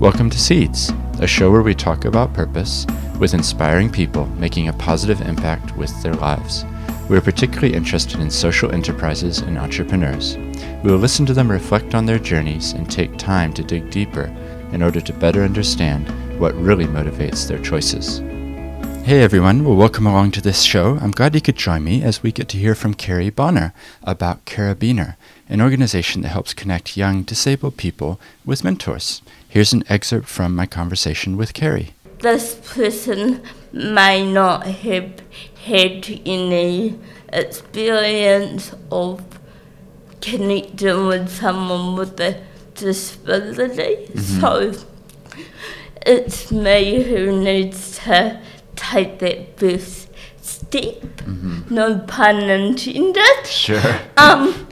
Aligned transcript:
Welcome 0.00 0.30
to 0.30 0.38
Seeds, 0.38 0.92
a 1.18 1.26
show 1.26 1.50
where 1.50 1.62
we 1.62 1.74
talk 1.74 2.04
about 2.04 2.32
purpose 2.32 2.86
with 3.18 3.34
inspiring 3.34 3.90
people 3.90 4.26
making 4.36 4.68
a 4.68 4.72
positive 4.72 5.20
impact 5.22 5.76
with 5.76 5.90
their 6.04 6.14
lives. 6.14 6.64
We 7.10 7.16
are 7.16 7.20
particularly 7.20 7.74
interested 7.74 8.20
in 8.20 8.30
social 8.30 8.70
enterprises 8.70 9.38
and 9.40 9.58
entrepreneurs. 9.58 10.36
We 10.84 10.92
will 10.92 10.98
listen 10.98 11.26
to 11.26 11.34
them 11.34 11.50
reflect 11.50 11.96
on 11.96 12.06
their 12.06 12.20
journeys 12.20 12.74
and 12.74 12.88
take 12.88 13.18
time 13.18 13.52
to 13.54 13.64
dig 13.64 13.90
deeper 13.90 14.26
in 14.70 14.84
order 14.84 15.00
to 15.00 15.12
better 15.12 15.42
understand 15.42 16.08
what 16.38 16.54
really 16.54 16.86
motivates 16.86 17.48
their 17.48 17.58
choices. 17.58 18.20
Hey 19.04 19.22
everyone, 19.22 19.64
well, 19.64 19.74
welcome 19.74 20.06
along 20.06 20.30
to 20.32 20.40
this 20.40 20.62
show. 20.62 20.96
I'm 21.00 21.10
glad 21.10 21.34
you 21.34 21.40
could 21.40 21.56
join 21.56 21.82
me 21.82 22.04
as 22.04 22.22
we 22.22 22.30
get 22.30 22.48
to 22.50 22.58
hear 22.58 22.76
from 22.76 22.94
Carrie 22.94 23.30
Bonner 23.30 23.74
about 24.04 24.44
Carabiner, 24.44 25.16
an 25.48 25.60
organization 25.60 26.22
that 26.22 26.28
helps 26.28 26.54
connect 26.54 26.96
young 26.96 27.24
disabled 27.24 27.76
people 27.76 28.20
with 28.44 28.62
mentors. 28.62 29.22
Here's 29.50 29.72
an 29.72 29.82
excerpt 29.88 30.28
from 30.28 30.54
my 30.54 30.66
conversation 30.66 31.38
with 31.38 31.54
Carrie. 31.54 31.94
This 32.20 32.54
person 32.74 33.42
may 33.72 34.30
not 34.30 34.66
have 34.66 35.22
had 35.64 36.20
any 36.26 36.98
experience 37.32 38.74
of 38.92 39.24
connecting 40.20 41.06
with 41.06 41.30
someone 41.30 41.96
with 41.96 42.20
a 42.20 42.42
disability, 42.74 44.14
so 44.16 44.74
it's 46.04 46.52
me 46.52 47.02
who 47.04 47.42
needs 47.42 47.98
to 48.00 48.40
take 48.76 49.18
that 49.20 49.58
first 49.58 50.10
step. 50.42 51.26
No 51.70 52.00
pun 52.06 52.50
intended. 52.50 53.46
Sure. 53.46 54.00
Um, 54.18 54.68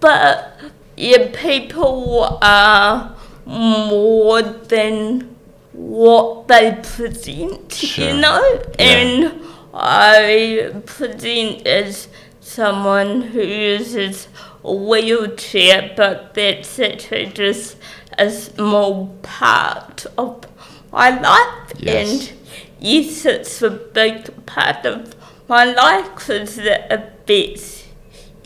but 0.00 0.58
yeah, 0.96 1.28
people 1.34 2.38
are 2.40 3.14
more 3.46 4.42
than 4.42 5.36
what 5.72 6.48
they 6.48 6.72
present, 6.82 7.72
Sure. 7.72 8.06
you 8.08 8.16
know, 8.20 8.42
Yeah. 8.78 8.84
and 8.86 9.40
I 9.72 10.72
present 10.86 11.66
as 11.66 12.08
someone 12.40 13.22
who 13.22 13.40
uses 13.42 14.28
a 14.64 14.72
wheelchair, 14.74 15.92
but 15.96 16.34
that's 16.34 16.78
actually 16.78 17.26
just 17.26 17.76
a 18.18 18.30
small 18.30 19.16
part 19.22 20.06
of 20.18 20.44
my 20.92 21.10
life, 21.20 21.72
Yes. 21.78 22.08
and 22.10 22.32
yes, 22.80 23.24
it's 23.24 23.62
a 23.62 23.70
big 23.70 24.44
part 24.46 24.84
of 24.84 25.14
my 25.48 25.64
life 25.64 26.08
because 26.14 26.58
it 26.58 26.82
affects 26.90 27.84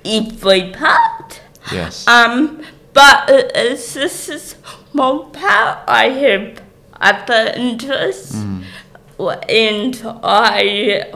every 0.04 0.70
part. 0.72 1.40
Yes. 1.72 2.06
Um, 2.06 2.60
but 2.92 3.28
it 3.30 3.56
is 3.56 3.94
just 3.94 4.28
a 4.28 4.38
part. 4.94 5.78
I 5.88 6.08
have 6.08 6.62
other 7.00 7.52
interests, 7.56 8.34
and 9.48 10.02
I 10.22 11.10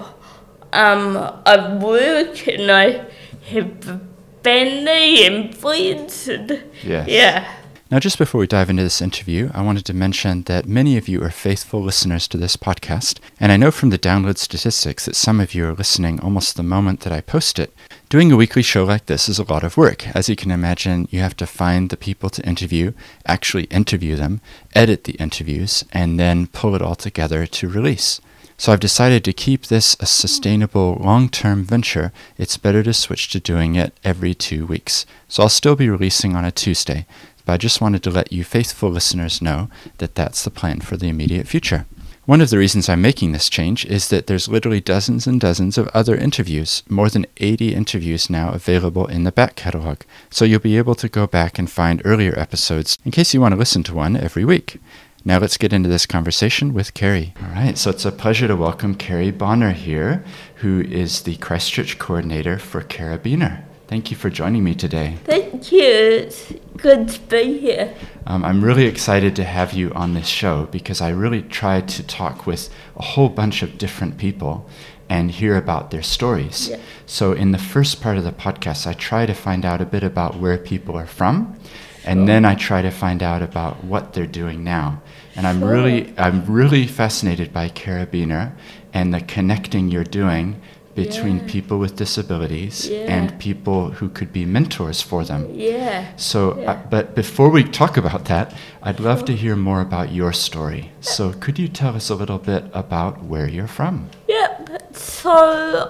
um 0.72 1.16
I 1.46 1.76
work 1.76 2.46
and 2.48 2.70
I 2.70 3.04
have 3.50 4.00
family 4.42 5.26
and 5.26 5.54
friends. 5.56 6.28
And, 6.28 6.62
Yes. 6.84 7.08
Yeah. 7.08 7.54
Now, 7.90 7.98
just 7.98 8.18
before 8.18 8.38
we 8.40 8.46
dive 8.46 8.68
into 8.68 8.82
this 8.82 9.00
interview, 9.00 9.50
I 9.54 9.62
wanted 9.62 9.86
to 9.86 9.94
mention 9.94 10.42
that 10.42 10.68
many 10.68 10.98
of 10.98 11.08
you 11.08 11.22
are 11.22 11.30
faithful 11.30 11.82
listeners 11.82 12.28
to 12.28 12.36
this 12.36 12.54
podcast, 12.54 13.18
and 13.40 13.50
I 13.50 13.56
know 13.56 13.70
from 13.70 13.88
the 13.88 13.98
download 13.98 14.36
statistics 14.36 15.06
that 15.06 15.16
some 15.16 15.40
of 15.40 15.54
you 15.54 15.64
are 15.64 15.72
listening 15.72 16.20
almost 16.20 16.56
the 16.56 16.62
moment 16.62 17.00
that 17.00 17.14
I 17.14 17.22
post 17.22 17.58
it. 17.58 17.72
Doing 18.10 18.32
a 18.32 18.36
weekly 18.36 18.62
show 18.62 18.84
like 18.84 19.04
this 19.04 19.28
is 19.28 19.38
a 19.38 19.52
lot 19.52 19.62
of 19.62 19.76
work. 19.76 20.08
As 20.16 20.30
you 20.30 20.36
can 20.36 20.50
imagine, 20.50 21.08
you 21.10 21.20
have 21.20 21.36
to 21.36 21.46
find 21.46 21.90
the 21.90 21.96
people 21.98 22.30
to 22.30 22.46
interview, 22.46 22.92
actually 23.26 23.64
interview 23.64 24.16
them, 24.16 24.40
edit 24.74 25.04
the 25.04 25.12
interviews, 25.16 25.84
and 25.92 26.18
then 26.18 26.46
pull 26.46 26.74
it 26.74 26.80
all 26.80 26.94
together 26.94 27.44
to 27.44 27.68
release. 27.68 28.18
So 28.56 28.72
I've 28.72 28.80
decided 28.80 29.24
to 29.24 29.34
keep 29.34 29.66
this 29.66 29.94
a 30.00 30.06
sustainable 30.06 30.94
long-term 30.94 31.64
venture. 31.64 32.10
It's 32.38 32.56
better 32.56 32.82
to 32.82 32.94
switch 32.94 33.28
to 33.28 33.40
doing 33.40 33.74
it 33.74 33.92
every 34.02 34.32
two 34.32 34.64
weeks. 34.64 35.04
So 35.28 35.42
I'll 35.42 35.50
still 35.50 35.76
be 35.76 35.90
releasing 35.90 36.34
on 36.34 36.46
a 36.46 36.50
Tuesday, 36.50 37.04
but 37.44 37.52
I 37.52 37.56
just 37.58 37.82
wanted 37.82 38.02
to 38.04 38.10
let 38.10 38.32
you 38.32 38.42
faithful 38.42 38.88
listeners 38.88 39.42
know 39.42 39.68
that 39.98 40.14
that's 40.14 40.44
the 40.44 40.50
plan 40.50 40.80
for 40.80 40.96
the 40.96 41.08
immediate 41.08 41.46
future. 41.46 41.84
One 42.28 42.42
of 42.42 42.50
the 42.50 42.58
reasons 42.58 42.90
I'm 42.90 43.00
making 43.00 43.32
this 43.32 43.48
change 43.48 43.86
is 43.86 44.08
that 44.08 44.26
there's 44.26 44.50
literally 44.50 44.82
dozens 44.82 45.26
and 45.26 45.40
dozens 45.40 45.78
of 45.78 45.88
other 45.94 46.14
interviews, 46.14 46.82
more 46.86 47.08
than 47.08 47.24
80 47.38 47.74
interviews 47.74 48.28
now 48.28 48.50
available 48.50 49.06
in 49.06 49.24
the 49.24 49.32
back 49.32 49.56
catalog. 49.56 50.02
So 50.28 50.44
you'll 50.44 50.60
be 50.60 50.76
able 50.76 50.94
to 50.96 51.08
go 51.08 51.26
back 51.26 51.58
and 51.58 51.70
find 51.70 52.02
earlier 52.04 52.38
episodes 52.38 52.98
in 53.02 53.12
case 53.12 53.32
you 53.32 53.40
want 53.40 53.52
to 53.52 53.58
listen 53.58 53.82
to 53.84 53.94
one 53.94 54.14
every 54.14 54.44
week. 54.44 54.78
Now 55.24 55.38
let's 55.38 55.56
get 55.56 55.72
into 55.72 55.88
this 55.88 56.04
conversation 56.04 56.74
with 56.74 56.92
Carrie. 56.92 57.32
All 57.42 57.48
right, 57.48 57.78
so 57.78 57.88
it's 57.88 58.04
a 58.04 58.12
pleasure 58.12 58.46
to 58.46 58.56
welcome 58.56 58.94
Carrie 58.94 59.30
Bonner 59.30 59.72
here, 59.72 60.22
who 60.56 60.82
is 60.82 61.22
the 61.22 61.36
Christchurch 61.36 61.98
coordinator 61.98 62.58
for 62.58 62.82
Carabiner. 62.82 63.64
Thank 63.88 64.10
you 64.10 64.18
for 64.18 64.28
joining 64.28 64.62
me 64.64 64.74
today. 64.74 65.16
Thank 65.24 65.72
you. 65.72 65.80
It's 65.82 66.52
good 66.76 67.08
to 67.08 67.20
be 67.22 67.58
here. 67.58 67.94
Um, 68.26 68.44
I'm 68.44 68.62
really 68.62 68.84
excited 68.84 69.34
to 69.36 69.44
have 69.44 69.72
you 69.72 69.90
on 69.94 70.12
this 70.12 70.26
show 70.26 70.66
because 70.70 71.00
I 71.00 71.08
really 71.08 71.40
tried 71.40 71.88
to 71.88 72.02
talk 72.02 72.46
with 72.46 72.68
a 72.96 73.02
whole 73.02 73.30
bunch 73.30 73.62
of 73.62 73.78
different 73.78 74.18
people 74.18 74.68
and 75.08 75.30
hear 75.30 75.56
about 75.56 75.90
their 75.90 76.02
stories. 76.02 76.68
Yeah. 76.68 76.76
So, 77.06 77.32
in 77.32 77.52
the 77.52 77.58
first 77.58 78.02
part 78.02 78.18
of 78.18 78.24
the 78.24 78.32
podcast, 78.32 78.86
I 78.86 78.92
try 78.92 79.24
to 79.24 79.32
find 79.32 79.64
out 79.64 79.80
a 79.80 79.86
bit 79.86 80.02
about 80.02 80.36
where 80.36 80.58
people 80.58 80.94
are 80.98 81.06
from, 81.06 81.58
and 82.04 82.28
then 82.28 82.44
I 82.44 82.56
try 82.56 82.82
to 82.82 82.90
find 82.90 83.22
out 83.22 83.40
about 83.40 83.82
what 83.84 84.12
they're 84.12 84.26
doing 84.26 84.62
now. 84.62 85.00
And 85.34 85.46
I'm 85.46 85.60
Sure. 85.60 85.70
really, 85.72 86.12
I'm 86.18 86.44
really 86.44 86.86
fascinated 86.86 87.54
by 87.54 87.70
Carabiner 87.70 88.52
and 88.92 89.14
the 89.14 89.20
connecting 89.22 89.88
you're 89.88 90.04
doing 90.04 90.60
between 91.04 91.36
Yeah. 91.38 91.52
people 91.54 91.76
with 91.84 91.94
disabilities 92.04 92.76
Yeah. 92.88 93.14
and 93.14 93.24
people 93.48 93.80
who 93.98 94.06
could 94.16 94.32
be 94.40 94.44
mentors 94.56 94.98
for 95.10 95.20
them. 95.30 95.42
Yeah. 95.54 95.98
So, 96.16 96.38
Yeah. 96.58 96.70
uh, 96.70 96.76
but 96.94 97.04
before 97.22 97.50
we 97.56 97.62
talk 97.80 97.94
about 98.02 98.22
that, 98.32 98.46
I'd 98.86 99.00
love 99.10 99.20
to 99.30 99.34
hear 99.42 99.56
more 99.56 99.80
about 99.88 100.08
your 100.20 100.32
story. 100.46 100.82
So, 101.00 101.22
could 101.42 101.56
you 101.62 101.68
tell 101.80 101.94
us 102.00 102.06
a 102.10 102.16
little 102.22 102.38
bit 102.52 102.62
about 102.84 103.14
where 103.30 103.48
you're 103.54 103.74
from? 103.80 103.94
Yep. 104.28 104.54
So 104.92 105.36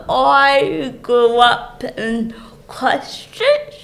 I 0.09 0.93
grew 1.09 1.39
up 1.55 1.83
in 2.07 2.35
Christchurch. 2.75 3.79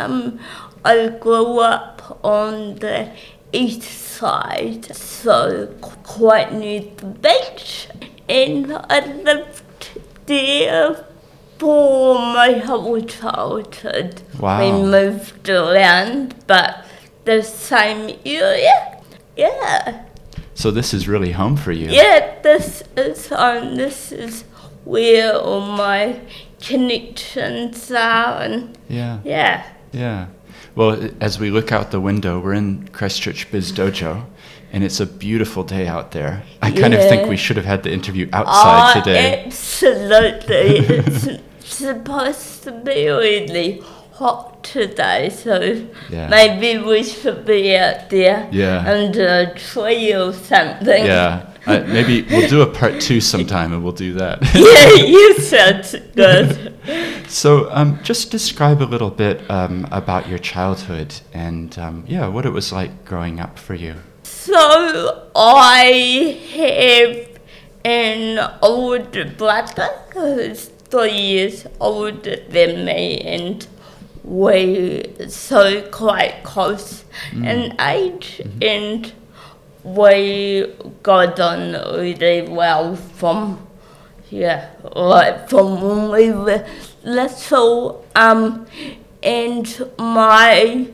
Um, 0.00 0.38
I 0.84 0.94
grew 1.26 1.58
up 1.74 2.18
on 2.22 2.52
the 2.84 3.08
east 3.52 3.82
side, 4.16 4.84
so 4.94 5.68
quite 6.18 6.50
near 6.62 6.82
the 7.00 7.06
beach, 7.28 7.88
and 8.28 8.66
I 8.88 8.98
lived 9.28 9.62
there 10.26 11.04
for 11.58 12.14
my 12.18 12.52
whole 12.54 13.00
childhood. 13.02 14.22
Wow. 14.38 14.60
We 14.60 14.72
moved 14.72 15.48
around, 15.48 16.34
but 16.46 16.84
the 17.24 17.42
same 17.42 18.18
area. 18.24 18.98
Yeah. 19.36 20.04
So, 20.54 20.70
this 20.70 20.92
is 20.92 21.08
really 21.08 21.32
home 21.32 21.56
for 21.56 21.72
you. 21.72 21.88
Yeah, 21.90 22.34
this 22.42 22.82
is 22.96 23.28
home. 23.28 23.76
this 23.76 24.12
is 24.12 24.44
where 24.84 25.34
all 25.36 25.60
my 25.60 26.20
connections 26.60 27.90
are, 27.90 28.42
and 28.42 28.76
Yeah. 28.88 29.18
yeah, 29.24 29.64
Yeah. 29.92 30.26
Well, 30.74 31.10
as 31.20 31.38
we 31.40 31.50
look 31.50 31.72
out 31.72 31.90
the 31.90 32.00
window, 32.00 32.38
we're 32.38 32.54
in 32.54 32.88
Christchurch 32.92 33.50
Biz 33.50 33.72
Dojo, 33.72 34.24
and 34.72 34.84
it's 34.84 35.00
a 35.00 35.06
beautiful 35.06 35.64
day 35.64 35.86
out 35.86 36.12
there. 36.12 36.42
I 36.62 36.70
kind 36.70 36.94
of 36.94 37.00
think 37.00 37.28
we 37.28 37.36
should 37.36 37.56
have 37.56 37.66
had 37.66 37.82
the 37.82 37.92
interview 37.92 38.28
outside 38.32 38.92
oh, 38.96 39.00
today. 39.00 39.44
absolutely, 39.46 40.78
it's 40.86 41.42
supposed 41.60 42.62
to 42.64 42.72
be 42.72 43.08
really 43.08 43.82
hot 44.12 44.62
today, 44.62 45.30
so 45.30 45.86
Yeah. 46.10 46.28
maybe 46.28 46.78
we 46.82 47.02
should 47.02 47.44
be 47.46 47.76
out 47.76 48.10
there 48.10 48.48
Yeah. 48.52 48.84
under 48.86 49.26
a 49.26 49.54
tree 49.58 50.12
or 50.14 50.32
something. 50.32 51.06
Yeah. 51.06 51.46
Uh, 51.66 51.84
maybe 51.86 52.22
we'll 52.30 52.48
do 52.48 52.62
a 52.62 52.66
part 52.66 53.00
two 53.00 53.20
sometime, 53.20 53.72
and 53.72 53.82
we'll 53.82 53.92
do 53.92 54.14
that. 54.14 54.40
yeah, 54.54 55.04
you 55.06 55.38
sound 55.38 56.02
good. 56.14 56.74
So, 57.28 57.68
um, 57.70 58.00
just 58.02 58.32
describe 58.32 58.82
a 58.82 58.90
little 58.90 59.10
bit 59.10 59.48
um, 59.48 59.86
about 59.92 60.28
your 60.28 60.40
childhood 60.40 61.14
and, 61.32 61.78
um, 61.78 62.02
yeah, 62.08 62.26
what 62.26 62.44
it 62.44 62.50
was 62.50 62.72
like 62.72 63.04
growing 63.04 63.38
up 63.38 63.56
for 63.56 63.74
you. 63.74 63.94
So 64.42 65.28
I 65.36 66.40
have 66.54 67.28
an 67.84 68.38
older 68.62 69.26
brother 69.26 69.90
who's 70.14 70.64
three 70.88 71.12
years 71.12 71.66
older 71.78 72.36
than 72.48 72.86
me, 72.86 73.18
and 73.18 73.66
we 74.24 75.04
so 75.28 75.82
quite 75.90 76.42
close 76.42 77.04
in 77.34 77.78
age, 77.78 78.40
and 78.62 79.12
we 79.84 80.72
got 81.02 81.38
on 81.38 81.72
really 81.94 82.48
well 82.48 82.96
from 82.96 83.66
yeah, 84.30 84.70
like 84.94 85.50
from 85.50 85.82
when 85.82 86.10
we 86.12 86.30
were 86.30 86.66
little. 87.04 88.06
Um, 88.16 88.66
and 89.22 89.90
my 89.98 90.88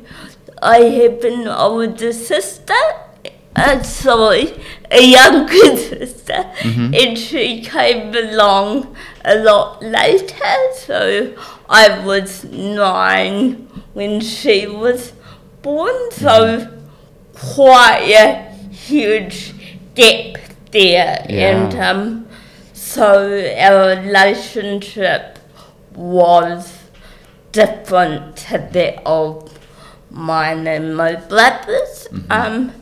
I 0.60 0.78
have 0.78 1.22
an 1.22 1.46
older 1.46 2.12
sister 2.12 2.74
uh, 3.56 3.82
sorry, 3.82 4.52
a 4.90 5.02
younger 5.02 5.76
sister, 5.76 6.44
and 6.64 7.18
she 7.18 7.62
came 7.62 8.14
along 8.14 8.94
a 9.24 9.36
lot 9.36 9.82
later. 9.82 10.54
So 10.74 11.34
I 11.68 12.04
was 12.04 12.44
nine 12.44 13.68
when 13.94 14.20
she 14.20 14.66
was 14.66 15.12
born. 15.62 16.10
So 16.12 16.78
quite 17.34 18.08
a 18.12 18.50
huge 18.70 19.54
gap 19.94 20.38
there, 20.70 21.24
Yeah. 21.28 21.50
and 21.50 21.74
um, 21.80 22.26
so 22.72 23.04
our 23.58 23.96
relationship 24.02 25.38
was 25.94 26.72
different 27.52 28.36
to 28.36 28.58
that 28.72 29.02
of 29.06 29.50
mine 30.10 30.66
and 30.66 30.96
my 30.96 31.14
brothers. 31.16 32.06
Um, 32.30 32.72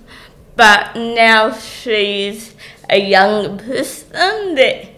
but 0.56 0.94
now 0.94 1.52
she's 1.52 2.54
a 2.88 2.98
young 2.98 3.58
person. 3.58 4.54
That 4.54 4.88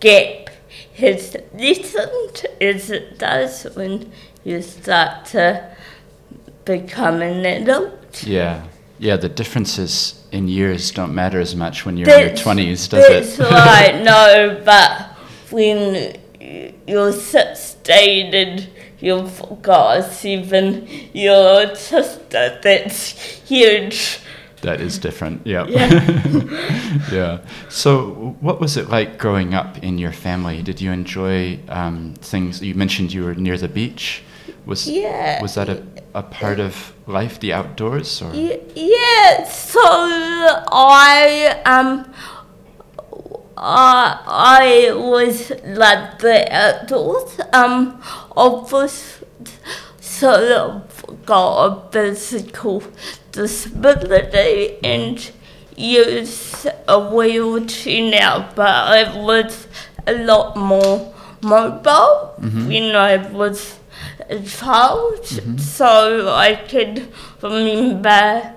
gap 0.00 0.50
has 0.96 1.36
lessened 1.54 2.46
as 2.60 2.90
it 2.90 3.18
does 3.18 3.64
when 3.74 4.10
you 4.44 4.62
start 4.62 5.26
to 5.26 5.76
become 6.64 7.22
an 7.22 7.44
adult. 7.44 8.24
Yeah. 8.24 8.64
Yeah, 8.98 9.16
the 9.16 9.28
differences 9.28 10.24
in 10.32 10.48
years 10.48 10.90
don't 10.90 11.14
matter 11.14 11.38
as 11.38 11.54
much 11.54 11.84
when 11.84 11.98
you're 11.98 12.08
in 12.08 12.20
your 12.28 12.30
20s, 12.30 12.88
does 12.88 13.06
That's 13.06 13.38
it? 13.38 13.42
right, 13.42 14.02
no, 14.02 14.62
but 14.64 15.02
when 15.50 16.16
you're 16.86 17.12
16 17.12 18.34
and 18.34 18.68
you've 18.98 19.42
got 19.60 19.98
a 19.98 20.02
seven 20.02 20.86
year 21.12 21.32
old 21.32 21.76
sister, 21.76 22.58
that's 22.62 23.10
huge. 23.46 24.20
That 24.62 24.80
is 24.80 24.98
different. 24.98 25.46
Yep. 25.46 25.68
Yeah. 25.68 27.02
yeah. 27.12 27.38
So, 27.68 28.36
what 28.40 28.60
was 28.60 28.76
it 28.76 28.88
like 28.88 29.18
growing 29.18 29.54
up 29.54 29.78
in 29.78 29.98
your 29.98 30.12
family? 30.12 30.62
Did 30.62 30.80
you 30.80 30.92
enjoy 30.92 31.58
um, 31.68 32.14
things? 32.20 32.62
You 32.62 32.74
mentioned 32.74 33.12
you 33.12 33.24
were 33.24 33.34
near 33.34 33.58
the 33.58 33.68
beach. 33.68 34.22
Was 34.64 34.88
Yeah. 34.88 35.40
was 35.42 35.54
that 35.54 35.68
a, 35.68 35.82
a 36.14 36.22
part 36.22 36.58
of 36.58 36.92
life, 37.06 37.38
the 37.38 37.52
outdoors, 37.52 38.22
or 38.22 38.32
Yeah, 38.34 39.44
so 39.44 39.80
I 39.80 41.60
um 41.64 42.12
I 43.56 44.18
I 44.26 44.92
was 44.94 45.50
like 45.64 46.18
the 46.18 46.46
outdoors 46.52 47.40
um 47.52 48.00
obvious 48.36 49.22
so 50.00 50.82
got 51.24 51.66
a 51.66 51.90
physical 51.92 52.82
disability 53.36 54.78
and 54.82 55.30
use 55.76 56.66
a 56.88 56.98
wheelchair 57.14 58.10
now 58.10 58.34
but 58.54 58.74
I 58.98 59.02
was 59.28 59.68
a 60.06 60.14
lot 60.30 60.56
more 60.56 61.12
mobile 61.42 62.34
when 62.68 62.96
I 62.96 63.16
was 63.40 63.78
a 64.28 64.40
child 64.40 65.24
so 65.60 65.90
I 66.34 66.54
can 66.72 67.08
remember 67.42 68.54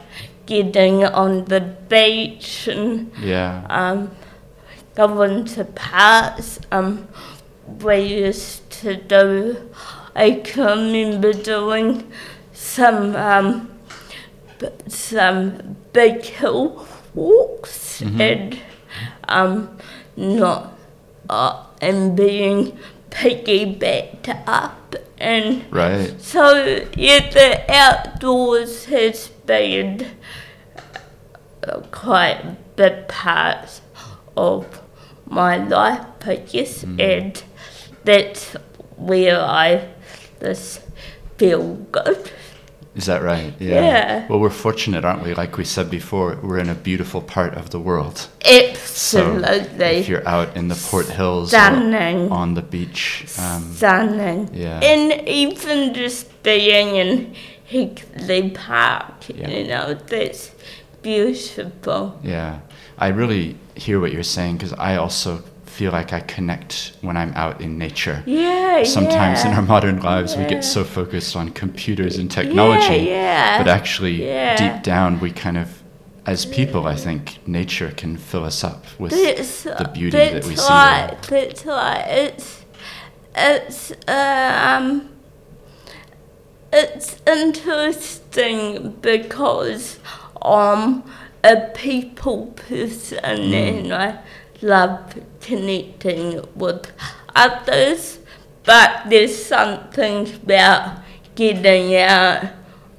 getting 0.49 1.05
on 1.05 1.45
the 1.45 1.61
beach 1.61 2.67
and 2.67 3.11
yeah, 3.21 3.65
um, 3.69 4.09
going 4.95 5.45
to 5.45 5.63
parks. 5.63 6.59
Um, 6.71 7.07
we 7.81 7.97
used 7.99 8.67
to 8.81 8.95
do. 8.95 9.69
I 10.15 10.41
can 10.43 10.91
remember 10.91 11.33
doing 11.33 12.11
some 12.51 13.15
um, 13.15 13.78
some 14.87 15.75
big 15.93 16.23
hill 16.23 16.87
walks 17.13 18.01
and 18.01 18.59
um, 19.27 19.77
not 20.15 20.77
uh, 21.29 21.65
and 21.81 22.15
being 22.15 22.77
piggybacked 23.09 24.43
up 24.47 24.95
and 25.17 25.65
right? 25.71 26.19
so 26.21 26.85
yeah, 26.95 27.29
the 27.29 27.71
outdoors 27.71 28.85
has 28.85 29.27
been 29.45 30.05
uh, 31.67 31.81
quite 31.91 32.39
a 32.43 32.57
big 32.75 33.07
part 33.07 33.81
of 34.37 34.81
my 35.25 35.57
life, 35.57 36.05
I 36.25 36.37
guess, 36.37 36.83
and 36.83 37.43
that's 38.03 38.53
where 38.95 39.39
I 39.39 39.89
just 40.39 40.81
feel 41.37 41.75
good. 41.91 42.31
Is 42.95 43.05
that 43.05 43.21
right? 43.21 43.53
Yeah. 43.59 44.27
Well, 44.27 44.39
we're 44.39 44.49
fortunate, 44.49 45.05
aren't 45.05 45.23
we? 45.23 45.33
Like 45.33 45.57
we 45.57 45.63
said 45.63 45.89
before, 45.89 46.37
we're 46.41 46.57
in 46.57 46.69
a 46.69 46.75
beautiful 46.75 47.21
part 47.21 47.53
of 47.53 47.69
the 47.69 47.79
world. 47.79 48.27
So 48.83 49.35
Absolutely 49.35 49.85
if 49.85 50.09
you're 50.09 50.27
out 50.27 50.57
in 50.57 50.67
the 50.67 50.75
Port 50.75 51.07
Hills 51.07 51.49
Stunning. 51.49 52.29
or 52.29 52.33
on 52.33 52.55
the 52.55 52.61
beach, 52.61 53.25
um, 53.39 53.73
stunning. 53.73 54.49
yeah. 54.53 54.79
And 54.81 55.27
even 55.27 55.93
just 55.93 56.41
being 56.43 56.95
in 56.95 57.35
Hagley 57.65 58.49
Park, 58.51 59.13
Yeah. 59.29 59.47
you 59.49 59.67
know, 59.67 59.93
that's 59.93 60.51
beautiful. 61.01 62.19
Yeah, 62.23 62.59
I 62.97 63.07
really 63.09 63.55
hear 63.75 63.99
what 63.99 64.11
you're 64.11 64.23
saying 64.23 64.57
because 64.57 64.73
I 64.73 64.95
also 64.97 65.43
feel 65.69 65.91
like 65.91 66.11
I 66.13 66.19
connect 66.21 66.93
when 67.01 67.15
I'm 67.15 67.33
out 67.35 67.61
in 67.61 67.77
nature. 67.77 68.23
Yeah, 68.25 68.83
Sometimes 68.83 69.45
in 69.45 69.53
our 69.53 69.61
modern 69.61 69.99
lives, 70.01 70.35
we 70.35 70.45
get 70.45 70.63
so 70.63 70.83
focused 70.83 71.35
on 71.35 71.49
computers 71.51 72.17
and 72.17 72.29
technology, 72.29 73.03
yeah. 73.05 73.55
yeah. 73.55 73.57
but 73.57 73.67
actually, 73.67 74.25
Yeah. 74.25 74.55
deep 74.57 74.83
down, 74.83 75.19
we 75.19 75.31
kind 75.31 75.57
of, 75.57 75.81
as 76.25 76.45
people, 76.45 76.85
I 76.87 76.95
think 76.95 77.45
nature 77.47 77.91
can 77.95 78.17
fill 78.17 78.43
us 78.43 78.63
up 78.63 78.85
with 78.97 79.11
That's, 79.11 79.63
the 79.63 79.89
beauty 79.93 80.17
that 80.17 80.45
we 80.45 80.55
see 80.55 80.67
right, 80.69 81.15
That's 81.29 81.65
right. 81.65 82.05
It's 82.07 82.65
it's 83.35 83.93
um 84.07 85.09
it's 86.73 87.17
interesting 87.25 88.91
because 89.01 89.99
I'm 90.41 91.03
a 91.43 91.55
people 91.73 92.47
person 92.47 93.19
and 93.23 93.93
I 93.93 94.19
love 94.61 95.17
connecting 95.41 96.41
with 96.55 96.91
others, 97.35 98.19
but 98.63 99.03
there's 99.09 99.35
something 99.43 100.33
about 100.43 100.99
getting 101.35 101.95
out 101.95 102.45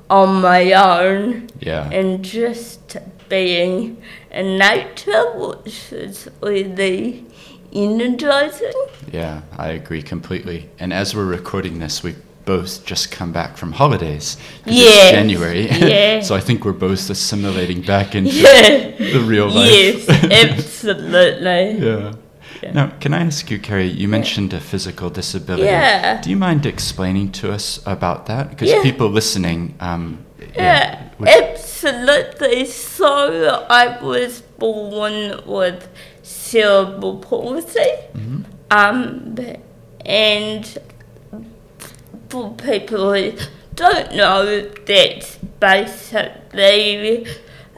on 0.09 0.41
my 0.41 0.73
own 0.73 1.49
Yeah, 1.61 1.89
and 1.91 2.25
just 2.25 2.97
being 3.29 4.03
in 4.31 4.59
nature, 4.59 5.31
which 5.37 5.93
is 5.93 6.29
really 6.43 7.27
energizing. 7.73 8.73
yeah, 9.13 9.43
I 9.57 9.69
agree 9.69 10.03
completely. 10.03 10.69
And 10.81 10.93
as 10.93 11.15
we're 11.15 11.25
recording 11.27 11.79
this, 11.79 12.03
we 12.03 12.17
both 12.55 12.85
just 12.93 13.05
come 13.19 13.31
back 13.33 13.57
from 13.61 13.71
holidays. 13.83 14.27
Yeah. 14.67 14.89
It's 14.89 15.11
January. 15.19 15.65
Yeah. 15.91 16.21
so 16.29 16.35
I 16.41 16.43
think 16.47 16.65
we're 16.65 16.81
both 16.89 17.03
assimilating 17.11 17.81
back 17.95 18.09
into 18.19 18.31
Yeah. 18.47 19.13
the 19.15 19.23
real 19.33 19.49
life. 19.61 19.71
Yes, 19.71 20.09
absolutely. 20.49 21.63
Yeah. 21.87 22.13
Yeah. 22.63 22.73
Now, 22.79 22.87
can 23.03 23.13
I 23.15 23.21
ask 23.31 23.51
you, 23.51 23.59
Carrie? 23.59 23.93
You 24.03 24.09
mentioned 24.19 24.53
a 24.53 24.61
physical 24.61 25.09
disability. 25.11 25.65
Yeah. 25.65 26.21
Do 26.23 26.29
you 26.33 26.37
mind 26.49 26.67
explaining 26.67 27.29
to 27.41 27.45
us 27.57 27.67
about 27.87 28.27
that? 28.27 28.45
Because 28.51 28.71
people 28.83 29.09
listening, 29.21 29.61
um, 29.81 30.03
Yeah, 30.57 31.09
would- 31.19 31.29
absolutely. 31.45 32.67
So 32.67 33.11
I 33.83 33.85
was 34.11 34.33
born 34.59 35.41
with 35.47 35.89
cerebral 36.23 37.17
palsy, 37.29 37.91
um, 38.71 39.37
and 40.05 40.65
for 42.31 42.55
people 42.55 43.13
who 43.13 43.33
don't 43.75 44.15
know, 44.15 44.69
that's 44.87 45.37
basically 45.59 47.27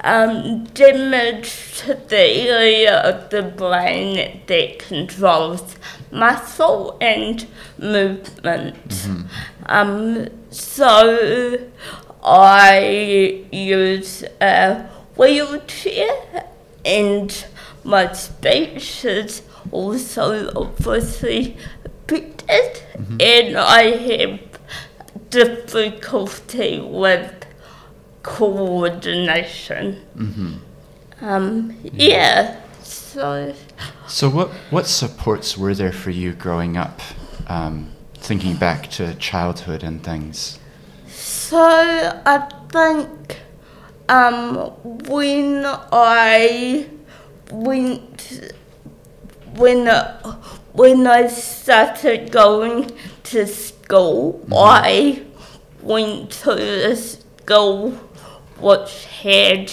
um, 0.05 0.65
damage 0.75 1.79
to 1.79 1.95
the 2.09 2.49
area 2.49 3.01
of 3.01 3.31
the 3.31 3.43
brain 3.43 4.43
that 4.47 4.79
controls 4.79 5.77
muscle 6.11 6.97
and 7.01 7.47
movement. 7.79 9.09
Um, 9.67 10.29
so 10.51 11.59
I 12.23 13.45
use 13.51 14.25
a 14.41 14.83
wheelchair 15.17 16.47
and 16.85 17.47
my 17.85 18.13
speech 18.13 19.05
is 19.05 19.43
also 19.71 20.53
obviously 20.55 21.57
affected 22.09 22.83
and 23.21 23.57
I 23.57 23.83
have 23.97 24.41
difficulty 25.31 26.81
with 26.81 27.47
coordination. 28.23 30.03
Um, 31.21 31.77
yeah, 31.83 32.61
so 32.83 33.55
So, 34.09 34.29
what 34.29 34.51
what 34.71 34.87
supports 34.87 35.57
were 35.57 35.75
there 35.75 35.93
for 35.93 36.11
you 36.11 36.33
growing 36.33 36.77
up? 36.77 37.01
Um, 37.49 37.91
thinking 38.15 38.57
back 38.57 38.89
to 38.91 39.15
childhood 39.15 39.83
and 39.83 40.03
things. 40.03 40.59
So 41.09 41.59
I 41.59 42.49
think 42.71 43.41
um, 44.09 44.57
when 45.09 45.65
I 45.67 46.87
went, 47.51 48.53
when, 49.55 49.89
when 50.73 51.07
I 51.07 51.29
started 51.29 52.33
going 52.33 52.91
to 53.25 53.47
school, 53.47 54.41
mm-hmm. 54.45 54.55
I 54.55 55.23
went 55.83 56.31
to 56.43 56.91
a 56.91 56.97
school 56.97 57.91
which 58.59 59.05
had 59.23 59.73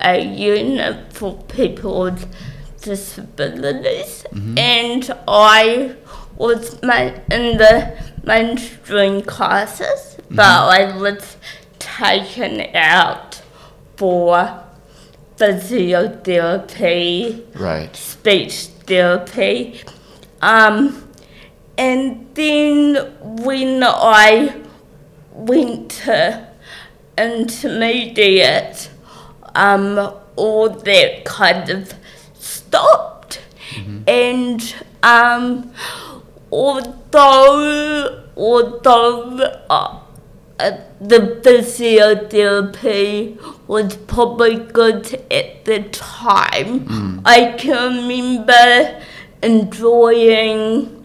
a 0.00 0.20
unit 0.20 1.12
for 1.12 1.36
people 1.44 2.02
with 2.02 2.34
disabilities, 2.82 4.24
mm-hmm. 4.32 4.58
and 4.58 5.10
I 5.28 5.94
was 6.36 6.74
in 6.74 7.58
the 7.58 7.96
mainstream 8.24 9.22
classes, 9.22 10.16
mm-hmm. 10.16 10.36
but 10.36 10.44
I 10.44 10.96
was 10.96 11.36
taken 11.78 12.74
out 12.74 13.42
for 13.96 14.64
physiotherapy, 15.36 17.44
Right. 17.54 17.94
speech 17.94 18.66
therapy. 18.86 19.82
Um, 20.44 21.08
and 21.78 22.26
then 22.34 22.96
when 23.22 23.82
I 23.82 24.60
went 25.32 25.90
to 26.04 26.46
intermediate, 27.16 28.90
um, 29.54 30.12
all 30.36 30.68
that 30.68 31.24
kind 31.24 31.70
of 31.70 31.94
stopped. 32.34 33.40
And 34.06 34.74
um, 35.02 35.72
although, 36.52 38.24
although 38.36 39.38
uh, 39.70 40.00
uh, 40.60 40.70
the 41.00 41.40
physiotherapy 41.42 43.38
was 43.66 43.96
probably 43.96 44.56
good 44.56 45.22
at 45.30 45.64
the 45.64 45.82
time. 45.90 46.86
I 47.24 47.54
can 47.58 48.06
remember 48.06 49.02
enjoying 49.44 51.04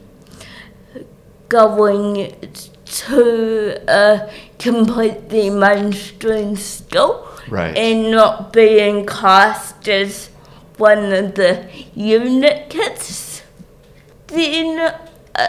going 1.49 2.37
to 2.85 3.81
a 3.87 4.31
completely 4.57 5.49
mainstream 5.49 6.55
school 6.55 7.25
Right. 7.49 7.75
and 7.75 8.11
not 8.11 8.53
being 8.53 9.05
cast 9.07 9.87
as 9.89 10.29
one 10.77 11.11
of 11.11 11.35
the 11.35 11.67
unit 11.95 12.69
kids. 12.69 13.41
Then 14.27 14.93
uh, 15.35 15.47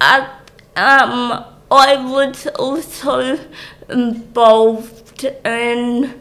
I, 0.00 0.28
um, 0.74 1.44
I 1.70 1.96
was 2.04 2.46
also 2.48 3.38
involved 3.88 5.24
in 5.44 6.14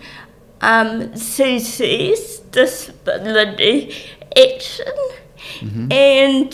um, 0.61 1.11
CCS 1.13 2.51
disability 2.51 3.95
action, 4.37 4.93
and 5.61 6.51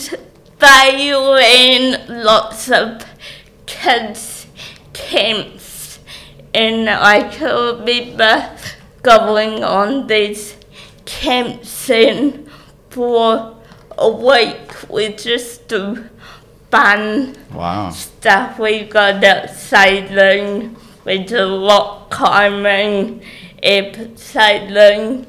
they 0.60 1.12
ran 1.12 2.24
lots 2.24 2.70
of 2.70 3.04
kids 3.66 4.48
camps, 4.94 6.00
and 6.54 6.90
I 6.90 7.30
can 7.30 7.80
remember 7.80 8.50
going 9.02 9.64
on 9.64 10.08
these 10.08 10.56
camps 11.06 11.90
and 11.90 12.48
for 12.90 13.58
a 13.98 14.10
week 14.10 14.90
we 14.90 15.10
just 15.14 15.68
do 15.68 16.06
fun 16.70 17.36
Wow. 17.54 17.90
stuff. 17.90 18.60
We 18.60 18.84
got 18.84 19.24
out 19.24 19.50
sailing, 19.50 20.76
we 21.06 21.20
do 21.20 21.66
rock 21.68 22.12
climbing, 22.12 23.22
air 23.62 23.92
sailing. 24.16 25.26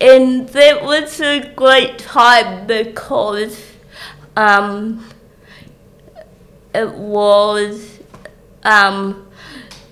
And 0.00 0.48
that 0.50 0.82
was 0.84 1.20
a 1.20 1.52
great 1.54 1.98
time 1.98 2.66
because 2.66 3.62
um, 4.36 5.06
it 6.74 6.90
was, 6.92 7.98
um, 8.64 9.26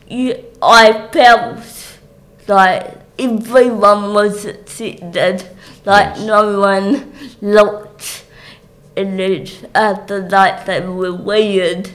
you, 0.08 0.44
I 0.62 1.08
felt 1.12 1.98
like 2.46 2.98
everyone 3.18 4.12
was 4.14 4.44
accepted, 4.44 5.48
like 5.84 6.16
Yes. 6.16 6.26
no 6.26 6.60
one 6.60 7.12
looked 7.40 8.24
in 8.96 9.18
it 9.18 9.68
after 9.74 10.28
like 10.28 10.66
they 10.66 10.80
were 10.80 11.12
weird 11.14 11.90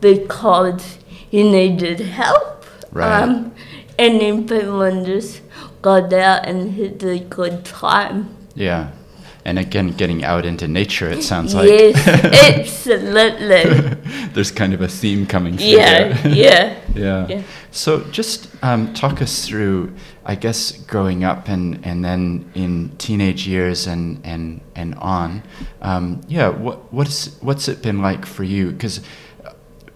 because 0.00 0.98
you 1.30 1.44
needed 1.50 2.00
help. 2.00 2.64
Right. 2.92 3.22
Um, 3.22 3.54
and 3.98 4.20
everyone 4.22 5.04
just 5.04 5.40
got 5.84 6.08
there 6.08 6.40
and 6.42 6.72
had 6.72 7.02
a 7.04 7.18
good 7.18 7.62
time. 7.62 8.34
Yeah. 8.54 8.92
And 9.44 9.58
again, 9.58 9.90
getting 9.90 10.24
out 10.24 10.46
into 10.46 10.66
nature, 10.66 11.10
it 11.10 11.22
sounds 11.22 11.54
like. 11.54 11.68
yes, 11.68 12.88
absolutely. 12.88 13.64
There's 14.32 14.50
kind 14.50 14.72
of 14.72 14.80
a 14.80 14.88
theme 14.88 15.26
coming 15.26 15.58
through. 15.58 15.66
yeah, 15.66 16.26
yeah. 16.26 16.80
Yeah. 16.94 17.26
Yeah. 17.28 17.42
So 17.70 18.04
just 18.04 18.48
um, 18.62 18.94
talk 18.94 19.20
us 19.20 19.46
through, 19.46 19.92
I 20.24 20.36
guess, 20.36 20.72
growing 20.72 21.22
up 21.24 21.48
and, 21.48 21.84
and 21.84 22.02
then 22.02 22.50
in 22.54 22.96
teenage 22.96 23.46
years 23.46 23.86
and, 23.86 24.24
and, 24.24 24.62
and 24.74 24.94
on. 24.94 25.42
Um, 25.82 26.22
yeah, 26.28 26.48
what, 26.48 26.90
what's, 26.94 27.36
what's 27.42 27.68
it 27.68 27.82
been 27.82 28.00
like 28.00 28.24
for 28.24 28.44
you? 28.44 28.70
Because 28.70 29.02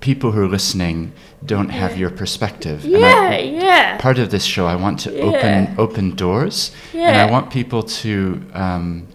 people 0.00 0.31
who 0.33 0.43
are 0.45 0.49
listening 0.49 1.12
don't 1.45 1.71
have 1.71 1.97
your 1.99 2.11
perspective. 2.11 2.85
and 2.85 2.97
I- 2.97 3.38
Yeah, 3.38 3.38
yeah. 3.62 3.97
part 3.99 4.19
of 4.19 4.31
this 4.31 4.45
show, 4.45 4.67
I 4.67 4.76
want 4.76 5.00
to 5.00 5.11
Yeah. 5.12 5.23
open 5.25 5.75
open 5.78 6.14
doors, 6.14 6.71
and 6.95 7.17
I 7.17 7.26
want 7.31 7.50
people 7.50 7.83
to, 8.02 8.43
um, 8.55 9.07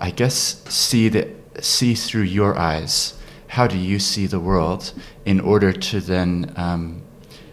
I 0.00 0.10
guess, 0.10 0.62
see 0.68 1.08
the 1.08 1.28
see 1.60 1.94
through 1.94 2.22
your 2.38 2.58
eyes. 2.58 3.14
How 3.48 3.66
do 3.66 3.76
you 3.76 3.98
see 3.98 4.26
the 4.26 4.40
world 4.40 4.92
in 5.26 5.38
order 5.40 5.72
to 5.90 6.00
then 6.00 6.52
um, 6.56 7.02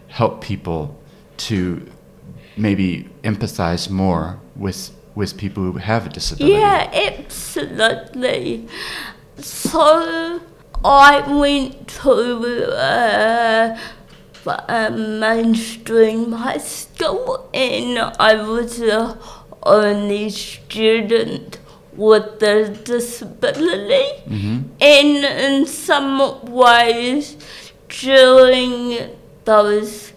help 0.08 0.40
people 0.40 0.96
to 1.48 1.86
maybe 2.56 3.08
empathize 3.22 3.90
more 3.90 4.38
with 4.56 4.90
with 5.14 5.36
people 5.36 5.62
who 5.64 5.78
have 5.78 6.06
a 6.06 6.08
disability? 6.08 6.54
Yeah, 6.58 6.88
absolutely. 7.10 8.66
So 9.38 10.40
I 10.84 11.20
went 11.38 11.88
to 12.02 12.12
uh, 12.72 13.78
a 14.68 14.90
mainstream 14.90 16.32
high 16.32 16.58
school 16.58 17.50
and 17.52 17.98
I 18.18 18.34
was 18.42 18.78
the 18.78 19.18
only 19.62 20.30
student 20.30 21.58
with 21.94 22.42
a 22.42 22.68
disability. 22.84 24.06
hmm 24.26 24.58
And 24.80 25.24
in 25.24 25.66
some 25.66 26.46
ways, 26.50 27.36
during 27.88 29.10
those 29.44 30.12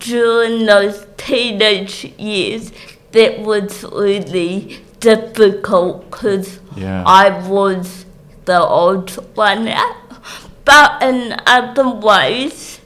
during 0.00 0.66
those 0.66 1.06
teenage 1.16 2.12
years, 2.18 2.72
that 3.12 3.38
was 3.40 3.84
really 3.84 4.80
difficult 4.98 6.10
because 6.10 6.58
Yeah. 6.76 7.04
I 7.06 7.28
was 7.48 8.04
the 8.44 8.60
old 8.60 9.10
one 9.36 9.68
out. 9.68 9.96
But 10.64 11.02
in 11.02 11.36
other 11.46 11.88
ways, 11.88 12.80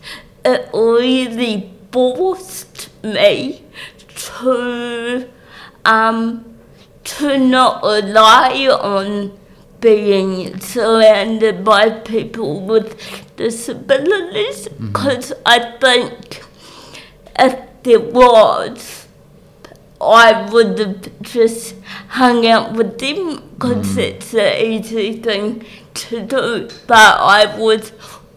it 0.45 0.71
really 0.73 1.73
forced 1.93 2.89
me 3.03 3.63
to 4.09 5.29
um, 5.85 6.57
to 7.05 7.39
not 7.39 7.83
rely 7.83 8.67
on 8.69 9.39
being 9.81 10.59
surrounded 10.59 11.65
by 11.65 11.91
people 11.91 12.61
with 12.61 12.99
disabilities 13.37 14.69
because 14.69 15.33
I 15.45 15.77
think 15.79 16.43
if 17.39 17.83
there 17.83 18.01
was, 18.01 19.06
I 20.01 20.51
would 20.51 20.79
have 20.79 21.23
just 21.23 21.75
hung 22.09 22.47
out 22.47 22.75
with 22.75 22.99
them 22.99 23.49
because 23.55 23.87
mm. 23.87 23.99
it's 23.99 24.35
an 24.35 24.67
easy 24.67 25.17
thing 25.21 25.65
to 25.95 26.23
do. 26.23 26.69
But 26.87 27.21
I 27.21 27.57
was 27.59 27.93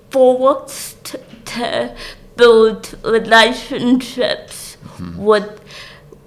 forced 0.10 1.18
to 1.46 1.96
build 2.36 2.98
relationships 3.04 4.78
mm-hmm. 4.84 5.18
with 5.24 5.60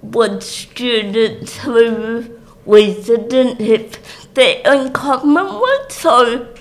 with 0.01 0.43
students 0.43 1.57
who 1.59 2.39
we 2.65 2.93
didn't 3.01 3.59
have 3.61 4.33
that 4.35 4.65
in 4.73 4.91
common 4.93 5.59
with. 5.59 5.91
So 5.91 6.53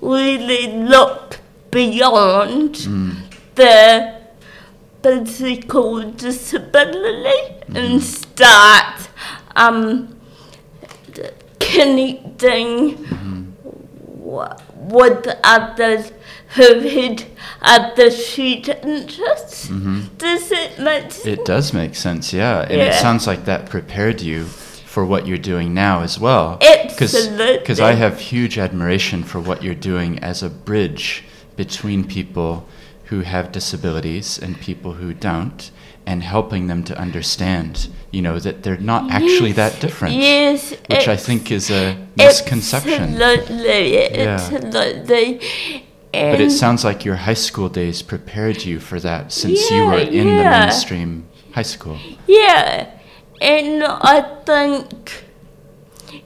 really 0.00 0.66
look 0.84 1.38
beyond 1.70 2.74
mm. 2.74 3.16
the 3.54 4.17
physical 5.02 6.02
hmm. 6.02 6.10
disability 6.16 7.64
and 7.74 8.02
start 8.02 9.08
um, 9.56 10.16
connecting 11.60 12.96
hmm. 12.96 13.50
wi- 14.18 14.60
with 14.74 15.28
others 15.44 16.12
who 16.54 16.80
had 16.80 17.24
other 17.60 18.10
sheet 18.10 18.68
interests. 18.68 19.68
Mm-hmm. 19.68 20.16
Does 20.16 20.50
it 20.50 20.78
make 20.78 21.12
sense? 21.12 21.26
It 21.26 21.44
does 21.44 21.72
make 21.74 21.94
sense, 21.94 22.32
yeah. 22.32 22.62
And 22.62 22.80
it 22.80 22.94
sounds 22.94 23.26
like 23.26 23.44
that 23.44 23.68
prepared 23.68 24.22
you 24.22 24.44
for 24.44 25.04
what 25.04 25.26
you're 25.26 25.36
doing 25.36 25.74
now 25.74 26.00
as 26.00 26.18
well. 26.18 26.58
Absolutely. 26.62 27.58
Because 27.58 27.80
I 27.80 27.92
have 27.92 28.18
huge 28.18 28.58
admiration 28.58 29.22
for 29.22 29.40
what 29.40 29.62
you're 29.62 29.74
doing 29.74 30.18
as 30.20 30.42
a 30.42 30.48
bridge 30.48 31.24
between 31.56 32.04
people 32.04 32.66
who 33.08 33.20
have 33.20 33.52
disabilities 33.52 34.38
and 34.38 34.60
people 34.60 34.94
who 34.94 35.14
don't, 35.14 35.70
and 36.06 36.22
helping 36.22 36.66
them 36.68 36.82
to 36.84 36.98
understand, 36.98 37.88
you 38.10 38.22
know, 38.22 38.38
that 38.38 38.62
they're 38.62 38.78
not 38.78 39.10
actually 39.10 39.52
that 39.52 39.78
different. 39.80 40.14
Yes, 40.14 40.70
Which 40.88 41.08
I 41.08 41.16
think 41.16 41.50
is 41.50 41.70
a 41.70 41.96
misconception. 42.16 43.20
Absolutely, 43.20 43.92
Yeah. 43.94 44.34
absolutely. 44.34 45.40
And 46.14 46.32
But 46.32 46.40
it 46.40 46.50
sounds 46.50 46.84
like 46.84 47.04
your 47.04 47.16
high 47.16 47.34
school 47.34 47.68
days 47.68 48.00
prepared 48.02 48.64
you 48.64 48.80
for 48.80 48.98
that 49.00 49.32
since 49.32 49.70
you 49.70 49.84
were 49.86 49.98
Yeah, 49.98 50.22
in 50.22 50.36
the 50.38 50.44
mainstream 50.44 51.26
high 51.52 51.62
school. 51.62 51.98
Yeah, 52.26 52.88
and 53.40 53.84
I 53.84 54.22
think, 54.46 55.24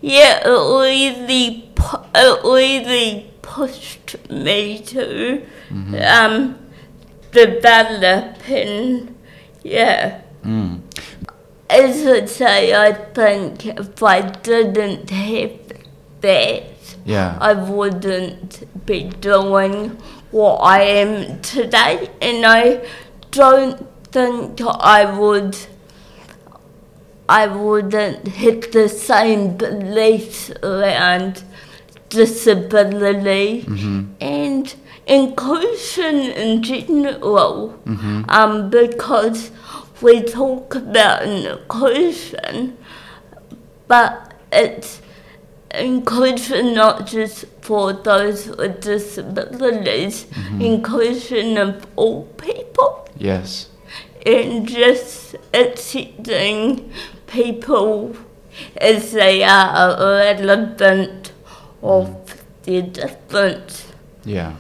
yeah, 0.01 0.41
it 0.45 0.49
really, 0.49 1.69
it 2.15 2.45
really 2.45 3.31
pushed 3.43 4.17
me 4.31 4.79
to 4.87 5.43
um, 6.01 6.59
develop 7.33 8.49
and, 8.49 9.15
yeah. 9.63 10.21
Mm. 10.45 10.81
As 11.69 12.07
I 12.07 12.27
say, 12.27 12.75
I 12.75 12.93
think 12.93 13.67
if 13.67 14.03
I 14.03 14.21
didn't 14.21 15.11
have 15.11 15.53
that, 16.21 16.65
Yeah. 17.05 17.37
I 17.41 17.55
wouldn't 17.55 18.63
be 18.87 19.05
doing 19.21 19.97
what 20.31 20.59
I 20.59 20.83
am 20.83 21.41
today, 21.41 22.11
and 22.21 22.47
I 22.47 22.87
don't 23.31 23.87
think 24.13 24.61
I 24.61 25.05
would. 25.19 25.57
I 27.29 27.47
wouldn't 27.47 28.29
hit 28.29 28.73
the 28.73 28.89
same 28.89 29.57
beliefs 29.57 30.51
around 30.63 31.43
disability 32.11 33.65
and 34.21 34.75
inclusion 35.07 36.17
in 36.17 36.63
general, 36.63 37.79
um, 38.29 38.71
because 38.71 39.51
we 40.01 40.23
talk 40.23 40.75
about 40.75 41.23
inclusion, 41.23 42.77
but 43.89 44.35
it's 44.53 45.01
inclusion 45.75 46.75
not 46.75 47.07
just 47.07 47.45
for 47.63 47.93
those 47.93 48.47
with 48.49 48.81
disabilities, 48.83 50.27
inclusion 50.61 51.57
of 51.59 51.87
all 51.97 52.25
people, 52.37 53.09
Yes. 53.17 53.69
and 54.27 54.67
just 54.69 55.37
accepting 55.55 56.93
people 57.27 58.15
as 58.77 59.13
they 59.13 59.43
are 59.43 59.97
relevant 59.99 61.33
of 61.83 62.15
their 62.65 62.83
difference. 62.83 63.87
Yeah. 64.25 64.55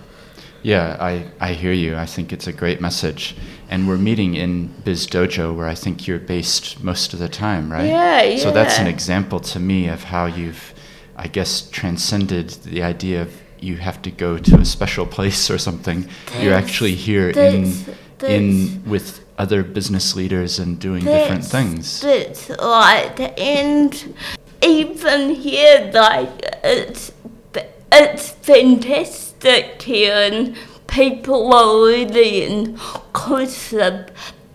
Yeah, 0.62 0.96
I, 1.00 1.26
I 1.40 1.54
hear 1.54 1.72
you. 1.72 1.96
I 1.96 2.06
think 2.06 2.32
it's 2.32 2.46
a 2.46 2.52
great 2.52 2.80
message. 2.80 3.36
And 3.68 3.88
we're 3.88 3.98
meeting 3.98 4.34
in 4.34 4.68
Biz 4.84 5.06
Dojo 5.08 5.54
where 5.54 5.66
I 5.66 5.74
think 5.74 6.06
you're 6.06 6.18
based 6.20 6.82
most 6.82 7.12
of 7.12 7.18
the 7.18 7.28
time, 7.28 7.72
right? 7.72 7.86
Yeah, 7.86 8.22
yeah. 8.22 8.42
So 8.42 8.50
that's 8.50 8.78
an 8.78 8.86
example 8.86 9.40
to 9.40 9.58
me 9.58 9.88
of 9.88 10.04
how 10.04 10.26
you've, 10.26 10.72
I 11.16 11.26
guess, 11.26 11.68
transcended 11.70 12.50
the 12.64 12.82
idea 12.82 13.22
of 13.22 13.32
you 13.58 13.76
have 13.76 14.02
to 14.02 14.10
go 14.10 14.38
to 14.38 14.58
a 14.58 14.64
special 14.64 15.06
place 15.06 15.50
or 15.50 15.58
something. 15.58 16.08
you're 16.40 16.54
actually 16.54 16.94
here 16.94 17.32
that's- 17.32 17.88
in 17.88 17.96
in 18.24 18.82
with 18.86 19.20
other 19.36 19.64
business 19.64 20.14
leaders 20.14 20.60
and 20.60 20.78
doing 20.78 21.04
different 21.04 21.44
things. 21.44 22.00
That's 22.02 22.50
right, 22.50 23.18
and 23.36 24.14
even 24.62 25.34
here, 25.34 25.90
like 25.92 26.30
it's 26.62 27.10
it's 27.90 28.30
fantastic 28.30 29.31
and 29.44 30.56
people 30.86 31.52
are 31.54 31.86
really 31.86 32.44
inclusive, 32.44 34.10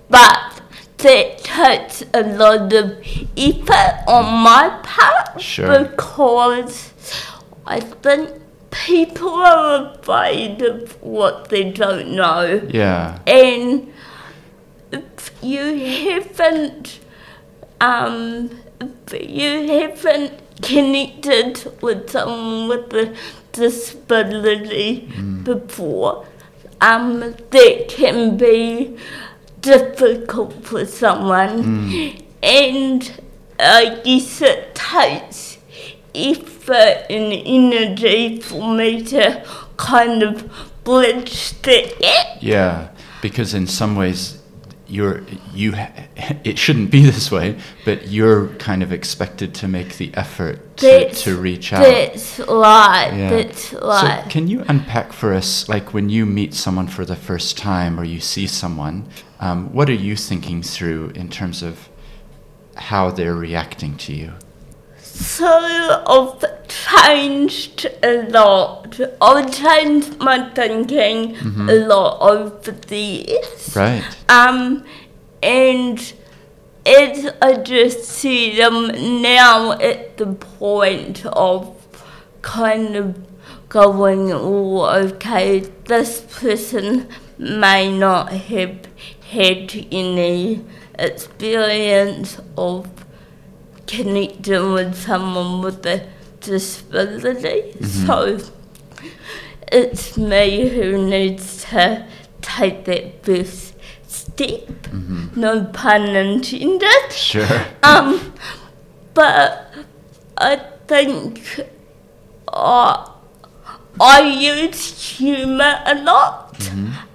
but 0.10 0.62
that 0.98 1.40
takes 1.44 2.04
a 2.14 2.24
lot 2.24 2.74
of 2.74 2.98
effort 3.38 4.04
on 4.08 4.44
my 4.44 4.80
part 4.84 5.40
Sure. 5.42 5.84
because 5.86 6.92
I 7.66 7.80
think 7.82 8.30
people 8.72 9.30
are 9.30 9.94
afraid 9.94 10.62
of 10.64 11.02
what 11.04 11.50
they 11.50 11.72
don't 11.72 12.16
know 12.16 12.62
Yeah. 12.70 13.20
and 13.28 13.92
if 14.92 15.32
you 15.44 15.78
haven't 15.78 17.00
um 17.82 18.50
if 18.82 19.30
you 19.30 19.68
haven't 19.68 20.34
connected 20.62 21.72
with 21.82 22.10
someone 22.10 22.70
with 22.70 22.94
a 22.94 23.14
disability 23.58 25.10
before 25.44 26.26
um 26.82 27.20
that 27.20 27.86
can 27.90 28.38
be 28.38 28.96
difficult 29.62 30.54
for 30.64 30.86
someone. 30.86 32.14
And 32.44 33.22
I 33.60 34.02
guess 34.04 34.42
it 34.42 34.76
takes 34.76 35.58
effort 36.14 37.06
and 37.10 37.34
energy 37.34 38.40
for 38.42 38.74
me 38.74 39.04
to 39.06 39.44
kind 39.78 40.24
of 40.24 40.50
bridge 40.84 41.60
that 41.64 42.00
gap. 42.00 42.38
Yeah, 42.42 42.90
because 43.22 43.54
in 43.54 43.68
some 43.68 43.96
ways, 43.96 44.37
you're 44.88 45.24
you. 45.54 45.74
It 46.44 46.58
shouldn't 46.58 46.92
be 46.92 47.06
this 47.06 47.32
way, 47.32 47.60
but 47.86 48.08
you're 48.08 48.48
kind 48.56 48.82
of 48.82 48.92
expected 48.92 49.54
to 49.56 49.68
make 49.68 49.98
the 49.98 50.14
effort 50.16 50.78
to, 50.78 51.10
to 51.10 51.38
reach 51.38 51.74
out. 51.74 51.84
That's 51.84 52.40
right. 52.40 53.12
Yeah. 53.14 53.30
That's 53.30 53.74
right. 53.74 54.24
So 54.24 54.30
can 54.30 54.48
you 54.48 54.64
unpack 54.68 55.14
for 55.14 55.34
us, 55.34 55.70
like 55.70 55.94
when 55.94 56.10
you 56.10 56.26
meet 56.26 56.54
someone 56.54 56.88
for 56.88 57.06
the 57.06 57.16
first 57.16 57.58
time 57.58 58.00
or 58.00 58.04
you 58.04 58.20
see 58.20 58.48
someone, 58.48 59.08
um, 59.40 59.72
what 59.74 59.90
are 59.90 59.94
you 59.94 60.16
thinking 60.16 60.62
through 60.62 61.10
in 61.10 61.30
terms 61.30 61.62
of 61.62 61.90
how 62.76 63.12
they're 63.12 63.36
reacting 63.36 63.96
to 63.98 64.14
you? 64.14 64.34
So 65.18 65.48
I've 65.48 66.68
changed 66.68 67.88
a 68.04 68.30
lot. 68.30 69.00
I've 69.20 69.52
changed 69.52 70.20
my 70.20 70.50
thinking 70.52 71.36
a 71.70 71.76
lot 71.86 72.22
over 72.22 72.72
the 72.72 72.98
years. 72.98 73.76
Right. 73.76 74.04
Um, 74.30 74.86
and 75.42 76.14
as 76.86 77.34
I 77.42 77.58
just 77.58 78.06
see 78.06 78.56
them 78.56 79.22
now 79.22 79.72
at 79.74 80.18
the 80.18 80.28
point 80.28 81.26
of 81.26 81.76
kind 82.42 82.96
of 82.96 83.28
going, 83.70 84.32
oh, 84.32 84.86
okay, 84.86 85.60
this 85.86 86.22
person 86.22 87.08
may 87.38 87.96
not 87.96 88.32
have 88.32 88.88
had 89.30 89.88
any 89.92 90.64
experience 90.98 92.40
of 92.58 92.88
connecting 93.88 94.74
with 94.74 94.96
someone 94.96 95.62
with 95.62 95.86
a 95.86 96.08
disability. 96.42 97.74
So 97.82 98.40
it's 99.72 100.18
me 100.18 100.70
who 100.70 101.10
needs 101.10 101.64
to 101.66 102.06
take 102.42 102.86
that 102.86 103.24
first 103.26 103.74
step. 104.08 104.70
No 105.36 105.66
pun 105.66 106.04
intended. 106.16 107.12
Sure. 107.12 107.66
Um, 107.84 108.34
but 109.14 109.74
I 110.38 110.58
think 110.88 111.60
uh, 112.48 113.10
I 114.00 114.22
use 114.22 115.18
humour 115.18 115.82
a 115.86 115.96
lot. 116.04 116.70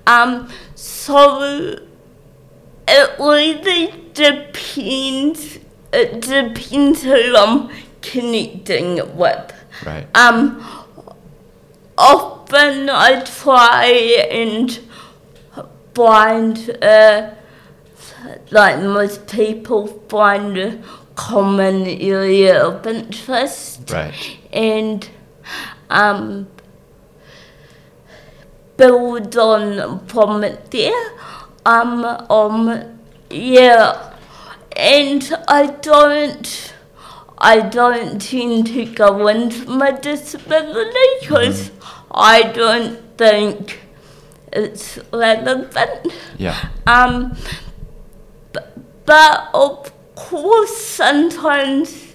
Um, 0.07 0.49
so 0.75 1.79
it 2.89 3.11
really 3.19 3.95
depends. 4.15 5.59
It 5.93 6.21
depends 6.23 7.03
who 7.03 7.37
I'm 7.37 7.69
connecting 8.01 8.97
with. 9.17 9.53
Right. 9.85 10.07
Um, 10.17 10.65
often 11.99 12.89
I 12.89 13.23
try 13.25 13.87
and 14.31 14.81
find, 15.95 16.79
uh, 16.83 17.31
like 18.51 18.81
most 18.83 19.27
people, 19.29 19.87
find 20.09 20.57
a 20.57 20.83
common 21.15 21.87
area 21.87 22.65
of 22.65 22.87
interest 22.87 23.91
Right. 23.91 24.39
and 24.53 25.09
um, 25.91 26.47
build 28.77 29.37
on 29.37 30.07
from 30.07 30.41
there. 30.71 31.13
Um, 31.67 32.05
um, 32.31 32.99
yeah, 33.31 34.12
and 34.77 35.35
I 35.49 35.67
don't, 35.67 36.75
I 37.39 37.61
don't 37.61 38.21
tend 38.21 38.67
to 38.69 38.85
go 38.87 39.29
into 39.29 39.69
my 39.69 39.91
disability 39.93 40.99
because 41.21 41.71
I 42.11 42.43
don't 42.43 42.99
think 43.17 43.81
it's 44.53 44.99
relevant. 45.13 46.13
Yeah. 46.39 46.69
Um, 46.87 47.37
but, 48.53 49.05
but 49.07 49.49
of 49.55 49.93
course, 50.15 50.77
sometimes 50.77 52.15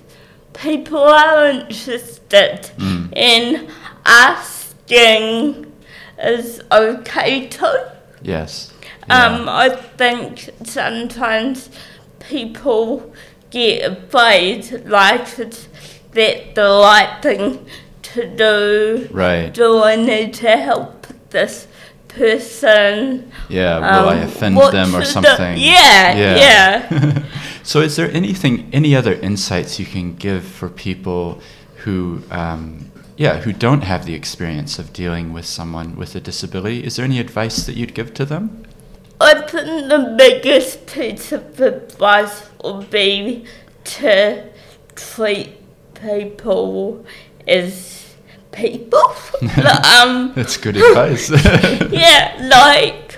people 0.53 0.99
are 1.03 1.45
interested 1.49 2.71
Mm. 2.77 3.13
in 3.15 3.67
asking 4.05 5.71
is 6.19 6.61
okay 6.71 7.47
too. 7.47 7.77
Yes. 8.21 8.71
Um, 9.09 9.47
I 9.47 9.69
think 9.69 10.49
sometimes 10.65 11.69
people 12.27 13.13
get 13.49 13.91
afraid 13.91 14.83
like 14.85 15.39
it's 15.39 15.67
that 16.11 16.55
the 16.55 16.61
right 16.83 17.19
thing 17.21 17.65
to 18.01 18.35
do. 18.35 19.07
right. 19.11 19.53
Do 19.53 19.83
I 19.83 19.95
need 19.95 20.33
to 20.35 20.49
help 20.57 21.07
this 21.29 21.67
person? 22.07 23.31
Yeah. 23.49 23.77
Will 23.79 24.09
I 24.09 24.17
Um, 24.19 24.27
offend 24.27 24.57
them 24.57 24.95
or 24.95 25.03
something? 25.05 25.57
yeah, 25.57 26.15
yeah. 26.15 27.23
so, 27.63 27.81
is 27.81 27.95
there 27.95 28.11
anything, 28.11 28.69
any 28.73 28.95
other 28.95 29.13
insights 29.13 29.79
you 29.79 29.85
can 29.85 30.15
give 30.15 30.43
for 30.43 30.69
people 30.69 31.39
who, 31.83 32.23
um, 32.31 32.91
yeah, 33.17 33.39
who 33.41 33.53
don't 33.53 33.83
have 33.83 34.05
the 34.05 34.13
experience 34.15 34.79
of 34.79 34.93
dealing 34.93 35.33
with 35.33 35.45
someone 35.45 35.95
with 35.95 36.15
a 36.15 36.19
disability? 36.19 36.83
Is 36.83 36.95
there 36.95 37.05
any 37.05 37.19
advice 37.19 37.65
that 37.65 37.75
you'd 37.75 37.93
give 37.93 38.13
to 38.15 38.25
them? 38.25 38.63
I 39.19 39.41
think 39.41 39.89
the 39.89 40.15
biggest 40.17 40.85
piece 40.87 41.31
of 41.31 41.59
advice 41.59 42.49
would 42.63 42.89
be 42.89 43.45
to 43.83 44.43
treat 44.95 45.53
people 45.95 47.05
as 47.47 48.15
people. 48.51 49.15
um, 49.41 50.33
That's 50.35 50.57
good 50.57 50.77
advice. 50.77 51.29
yeah, 51.91 52.37
like, 52.49 53.17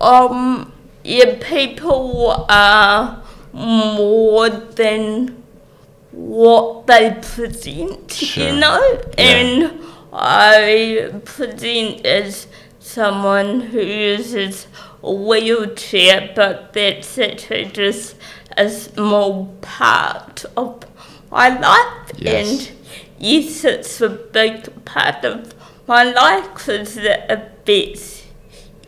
um, 0.00 0.72
yeah, 1.02 1.36
people 1.40 2.46
are 2.48 3.22
more 3.52 4.48
than 4.48 5.42
what 6.12 6.86
they 6.86 7.16
present, 7.20 8.12
Sure. 8.12 8.44
you 8.48 8.56
know? 8.56 9.00
Yeah. 9.18 9.24
And 9.24 9.80
I 10.12 11.10
present 11.24 12.04
as 12.06 12.46
someone 12.78 13.60
who 13.60 13.80
uses 13.80 14.66
wheelchair, 15.02 16.32
but 16.34 16.72
that's 16.72 17.18
actually 17.18 17.66
just 17.66 18.16
a 18.56 18.68
small 18.68 19.46
part 19.60 20.44
of 20.56 20.84
my 21.30 21.48
life. 21.58 22.12
Yes. 22.16 22.68
And 22.68 22.76
yes, 23.18 23.64
it's 23.64 24.00
a 24.00 24.08
big 24.10 24.84
part 24.84 25.24
of 25.24 25.54
my 25.86 26.04
life 26.04 26.48
because 26.54 26.96
it 26.96 27.20
affects 27.28 28.24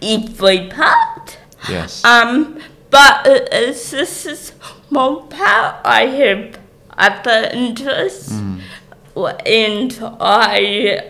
every 0.03 0.69
part. 0.69 1.39
yes. 1.69 2.05
Um, 2.05 2.59
but 2.91 3.27
it 3.27 3.53
is 3.53 3.91
just 3.91 4.27
a 4.27 4.37
small 4.37 5.23
part. 5.23 5.77
I 5.85 6.07
have 6.07 6.59
other 6.99 7.49
interests, 7.53 8.33
Mm. 8.33 8.61
and 9.47 9.99
I 10.21 11.09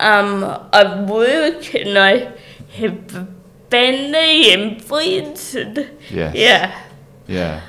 um 0.00 0.44
I 0.72 1.04
work 1.04 1.74
and 1.74 1.96
I 1.98 2.32
have 2.76 3.28
and 3.76 4.82
friends. 4.82 5.54
And, 5.54 5.88
Yes. 6.10 6.34
Yeah. 6.34 6.80
yeah. 7.26 7.60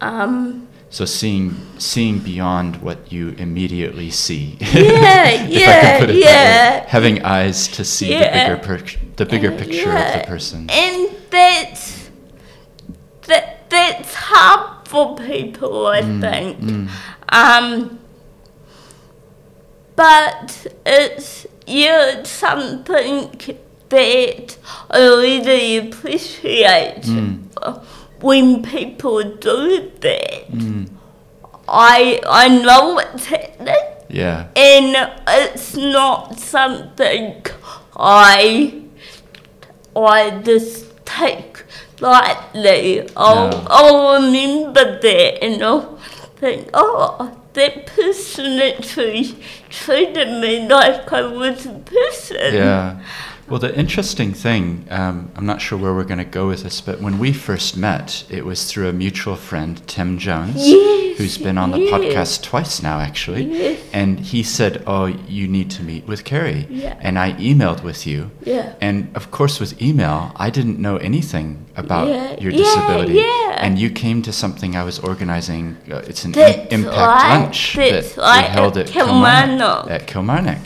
Um. 0.00 0.68
So 0.90 1.04
seeing 1.04 1.54
seeing 1.78 2.18
beyond 2.20 2.76
what 2.82 3.12
you 3.12 3.34
immediately 3.38 4.10
see. 4.10 4.56
Yeah. 4.60 5.46
yeah. 5.46 5.98
can 5.98 6.00
put 6.00 6.10
it 6.10 6.12
that 6.12 6.14
way. 6.14 6.20
yeah. 6.20 6.84
Having 6.88 7.24
eyes 7.24 7.68
to 7.68 7.84
see 7.84 8.10
Yeah. 8.10 8.20
the 8.48 8.56
bigger 8.56 8.78
per- 8.84 8.98
the 9.16 9.26
bigger 9.26 9.50
picture 9.52 9.90
of 9.90 10.12
the 10.20 10.24
person. 10.26 10.68
And 10.70 11.08
that's 11.30 12.10
that 13.26 13.68
that's 13.70 14.14
hard 14.14 14.86
for 14.88 15.16
people, 15.16 15.86
I 15.88 16.02
think. 16.02 16.60
Mm. 16.60 16.88
Um, 17.28 17.98
but 19.96 20.66
it's 20.86 21.46
yeah, 21.66 22.18
it's 22.18 22.30
something 22.30 23.58
that 23.88 24.56
I 24.90 24.98
really 24.98 25.76
appreciate 25.78 27.02
Mm. 27.02 27.44
when 28.20 28.62
people 28.62 29.22
do 29.22 29.90
that. 30.00 30.50
Mm. 30.52 30.88
I 31.68 32.20
I 32.26 32.48
know 32.48 32.98
it's 32.98 33.26
happening, 33.26 33.86
Yeah. 34.08 34.46
and 34.56 34.96
it's 35.28 35.74
not 35.76 36.38
something 36.38 37.44
I 37.96 38.74
I 39.94 40.30
just 40.44 40.84
take 41.06 41.64
lightly. 42.00 43.08
I'll, 43.16 43.48
No. 43.50 43.64
I'll 43.68 44.14
remember 44.22 45.00
that 45.00 45.42
and 45.44 45.62
I'll 45.62 45.98
think, 46.36 46.68
oh, 46.74 47.30
that 47.54 47.86
person 47.86 48.60
actually 48.60 49.34
treated 49.70 50.28
me 50.42 50.68
like 50.68 51.10
I 51.12 51.22
was 51.22 51.64
a 51.66 51.70
person. 51.96 52.54
Yeah. 52.54 52.96
Well, 53.48 53.60
the 53.60 53.72
interesting 53.78 54.32
thing, 54.32 54.86
um, 54.90 55.30
I'm 55.36 55.46
not 55.46 55.60
sure 55.60 55.78
where 55.78 55.94
we're 55.94 56.02
going 56.02 56.18
to 56.18 56.24
go 56.24 56.48
with 56.48 56.64
this, 56.64 56.80
but 56.80 57.00
when 57.00 57.18
we 57.20 57.32
first 57.32 57.76
met, 57.76 58.24
it 58.28 58.44
was 58.44 58.68
through 58.68 58.88
a 58.88 58.92
mutual 58.92 59.36
friend, 59.36 59.80
Tim 59.86 60.18
Jones, 60.18 60.56
Yes, 60.56 61.16
who's 61.18 61.38
been 61.38 61.56
on 61.56 61.70
the 61.70 61.78
yes. 61.78 61.92
podcast 61.94 62.42
twice 62.42 62.82
now, 62.82 62.98
actually. 62.98 63.44
Yes. 63.44 63.80
And 63.92 64.18
he 64.18 64.42
said, 64.42 64.82
Oh, 64.84 65.06
you 65.06 65.46
need 65.46 65.70
to 65.72 65.84
meet 65.84 66.08
with 66.08 66.24
Carrie. 66.24 66.66
Yeah. 66.68 66.98
And 67.00 67.20
I 67.20 67.34
emailed 67.34 67.84
with 67.84 68.04
you. 68.04 68.32
Yeah. 68.42 68.74
And 68.80 69.14
of 69.14 69.30
course, 69.30 69.60
with 69.60 69.80
email, 69.80 70.32
I 70.34 70.50
didn't 70.50 70.80
know 70.80 70.96
anything 70.96 71.66
about 71.76 72.08
Yeah, 72.08 72.40
your 72.40 72.50
disability. 72.50 73.14
yeah. 73.14 73.58
And 73.60 73.78
you 73.78 73.90
came 73.90 74.22
to 74.22 74.32
something 74.32 74.74
I 74.74 74.82
was 74.82 74.98
organizing. 74.98 75.76
Uh, 75.88 75.98
it's 75.98 76.24
an 76.24 76.34
im- 76.34 76.66
impact 76.70 77.24
lunch 77.28 77.74
that 77.76 78.16
we 78.16 78.48
held 78.48 78.76
at 78.76 78.88
at 78.88 78.92
Kilmarnock. 78.92 79.86
Kilmarnock. 79.86 79.90
At 79.90 80.06
Kilmarnock. 80.08 80.58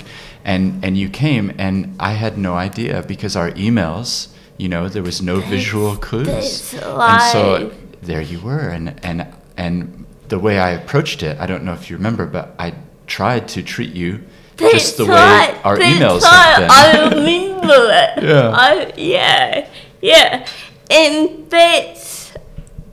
And, 0.51 0.85
and 0.85 0.99
you 0.99 1.09
came, 1.09 1.53
and 1.59 1.95
I 2.01 2.13
had 2.15 2.37
no 2.37 2.55
idea 2.55 3.05
because 3.07 3.37
our 3.37 3.53
emails, 3.53 4.29
you 4.59 4.69
know, 4.69 4.89
there 4.89 5.05
was 5.05 5.23
no 5.23 5.39
visual 5.39 5.95
clues. 5.97 6.75
And 6.75 7.23
so 7.31 7.73
there 8.03 8.21
you 8.21 8.41
were. 8.41 8.69
And, 8.69 8.99
and, 9.05 9.27
and 9.57 10.07
the 10.27 10.41
way 10.41 10.59
I 10.59 10.71
approached 10.71 11.23
it, 11.23 11.39
I 11.39 11.47
don't 11.47 11.63
know 11.63 11.73
if 11.73 11.89
you 11.89 11.97
remember, 11.97 12.27
but 12.27 12.57
I 12.59 12.75
tried 13.07 13.47
to 13.55 13.63
treat 13.63 13.95
you 13.95 14.25
just 14.57 14.97
the 14.97 15.07
way 15.07 15.61
our 15.63 15.77
emails 15.77 16.23
right, 16.23 16.69
have 16.69 17.11
been. 17.13 17.25
I 17.25 17.33
remember 17.55 17.87
it. 18.03 18.25
Yeah. 18.31 18.51
I, 18.51 18.93
yeah, 18.97 19.69
yeah. 20.03 20.49
And 20.91 21.49
that's, 21.49 22.35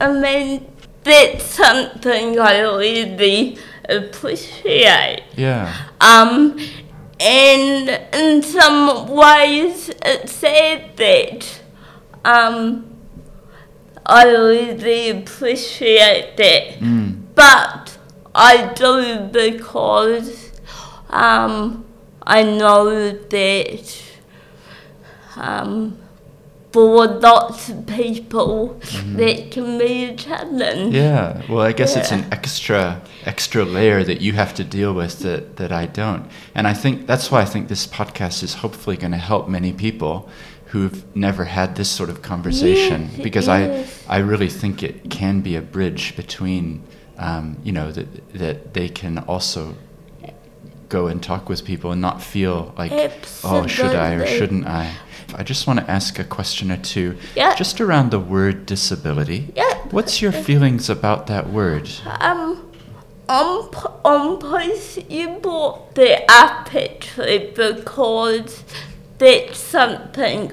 I 0.00 0.12
mean, 0.12 0.64
that's 1.02 1.44
something 1.44 2.38
I 2.38 2.60
really 2.60 3.58
appreciate. 3.88 5.24
yeah. 5.36 5.74
Um, 6.00 6.56
and 7.20 7.88
in 8.14 8.42
some 8.42 9.08
ways, 9.08 9.90
it's 10.02 10.32
sad 10.32 10.96
that 10.96 11.60
um, 12.24 12.96
I 14.06 14.24
really 14.24 15.10
appreciate 15.10 16.36
that. 16.36 16.78
Mm. 16.78 17.22
But 17.34 17.98
I 18.34 18.72
do 18.74 19.28
because 19.32 20.52
um, 21.10 21.84
I 22.22 22.42
know 22.42 23.10
that 23.10 24.02
um, 25.36 25.98
for 26.72 27.06
lots 27.06 27.68
of 27.70 27.86
people 27.86 28.78
that 29.16 29.50
can 29.50 29.78
be 29.78 30.04
a 30.04 30.14
challenge. 30.14 30.94
Yeah. 30.94 31.42
Well, 31.48 31.60
I 31.60 31.72
guess 31.72 31.96
it's 31.96 32.12
an 32.12 32.26
extra 32.30 33.00
extra 33.24 33.64
layer 33.64 34.04
that 34.04 34.20
you 34.20 34.32
have 34.32 34.54
to 34.54 34.64
deal 34.64 34.92
with 34.92 35.20
that 35.20 35.56
that 35.56 35.72
I 35.72 35.86
don't. 35.86 36.30
And 36.54 36.66
I 36.66 36.74
think 36.74 37.06
that's 37.06 37.30
why 37.30 37.40
I 37.40 37.44
think 37.46 37.68
this 37.68 37.86
podcast 37.86 38.42
is 38.42 38.54
hopefully 38.54 38.96
going 38.96 39.12
to 39.12 39.18
help 39.18 39.48
many 39.48 39.72
people 39.72 40.28
who've 40.66 41.04
never 41.16 41.44
had 41.44 41.76
this 41.76 41.88
sort 41.88 42.10
of 42.10 42.20
conversation 42.20 43.08
Yes, 43.12 43.22
because 43.22 43.48
is. 43.48 44.04
I 44.06 44.16
I 44.16 44.18
really 44.18 44.50
think 44.50 44.82
it 44.82 45.08
can 45.10 45.40
be 45.40 45.56
a 45.56 45.62
bridge 45.62 46.14
between 46.16 46.82
um, 47.16 47.56
you 47.64 47.72
know 47.72 47.90
that 47.92 48.32
that 48.34 48.74
they 48.74 48.88
can 48.88 49.18
also 49.18 49.74
go 50.88 51.06
and 51.06 51.22
talk 51.22 51.48
with 51.48 51.64
people 51.64 51.92
and 51.92 52.00
not 52.00 52.22
feel 52.22 52.72
like 52.78 52.92
oh 53.44 53.66
should 53.66 53.94
I 53.94 54.14
or 54.14 54.26
shouldn't 54.26 54.66
I. 54.66 54.94
I 55.34 55.42
just 55.42 55.66
want 55.66 55.78
to 55.80 55.90
ask 55.90 56.18
a 56.18 56.24
question 56.24 56.72
or 56.72 56.78
two 56.78 57.16
Yeah. 57.36 57.54
just 57.54 57.80
around 57.82 58.10
the 58.10 58.18
word 58.18 58.64
disability. 58.64 59.52
Yeah. 59.54 59.74
What's 59.90 60.22
your 60.22 60.32
feelings 60.32 60.88
about 60.88 61.26
that 61.26 61.50
word? 61.50 61.90
Um, 62.20 62.64
on, 63.28 63.68
p- 63.70 63.78
on 64.06 64.38
place 64.38 64.98
you 65.10 65.28
brought 65.42 65.94
the 65.94 66.22
up 66.30 66.74
actually 66.74 67.52
because 67.54 68.64
that's 69.18 69.58
something 69.58 70.52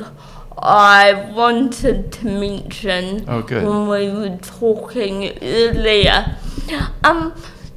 I 0.58 1.32
wanted 1.34 2.12
to 2.14 2.26
mention 2.28 3.24
Oh, 3.30 3.42
good. 3.44 3.64
when 3.66 3.88
we 3.88 4.10
were 4.12 4.38
talking 4.38 5.38
earlier. 5.42 6.38
Um, 7.04 7.34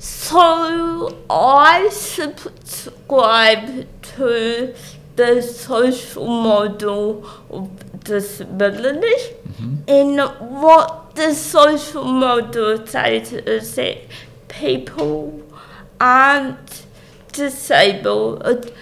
so 0.09 1.18
I 1.29 1.88
subscribe 1.90 3.87
to 4.16 4.75
the 5.16 5.42
social 5.42 6.27
model 6.27 7.29
of 7.51 8.05
disability. 8.05 9.07
Mm-hmm. 9.07 9.77
And 9.88 10.18
what 10.62 11.14
the 11.14 11.35
social 11.35 12.05
model 12.05 12.87
says 12.87 13.33
is 13.33 13.75
that 13.75 13.99
people 14.49 15.42
aren't 16.01 16.87
disabled 17.33 18.73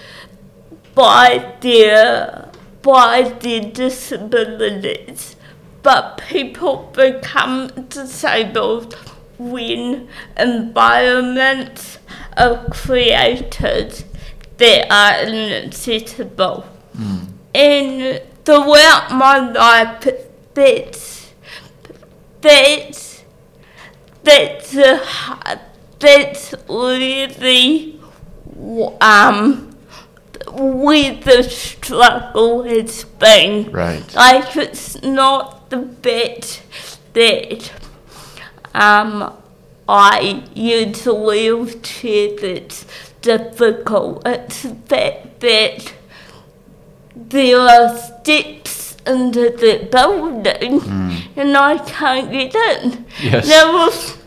by 0.95 1.55
their 1.61 2.51
by 2.83 3.23
their 3.41 3.61
disabilities 3.73 5.37
but 5.83 6.19
people 6.29 6.91
become 6.95 7.69
disabled 7.89 8.97
when 9.39 10.09
environments 10.37 11.99
are 12.37 12.65
created 12.71 14.05
that 14.59 14.91
are 14.91 15.23
inaccessible. 15.27 16.65
And 17.55 18.23
throughout 18.45 19.13
my 19.13 19.51
life, 19.51 20.09
that's 20.55 21.33
that's 22.41 23.23
that's 24.23 24.77
uh, 24.77 25.59
that's 25.99 26.55
really 26.69 28.01
um 29.01 29.77
where 30.53 31.15
the 31.17 31.43
struggle 31.43 32.63
has 32.65 33.05
been. 33.05 33.71
Right. 33.71 34.15
Like 34.15 34.57
it's 34.57 35.03
not 35.03 35.71
the 35.71 35.79
bit 35.79 36.63
that 37.13 37.73
um 38.77 39.33
I 39.89 40.43
use 40.55 41.07
a 41.07 41.15
wheelchair 41.15 42.31
it's 42.45 42.85
difficult. 43.23 44.23
It's 44.27 44.63
the 44.63 44.75
fact 44.75 45.41
that 45.41 45.93
there 47.15 47.61
are 47.61 47.97
steps 47.97 48.97
into 49.07 49.51
the 49.51 49.89
building 49.91 50.81
and 51.37 51.57
I 51.57 51.79
can't 51.79 52.31
get 52.31 52.55
in. 52.55 53.07
Yes. 53.23 53.47
There 53.49 53.73
was 53.73 54.19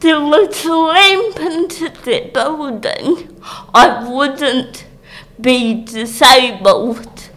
there 0.00 0.20
was 0.20 0.64
a 0.64 0.76
lamp 0.76 1.40
into 1.40 1.88
the 2.04 2.30
building. 2.32 3.40
I 3.74 4.08
wouldn't 4.08 4.84
be 5.40 5.82
disabled. 5.84 7.30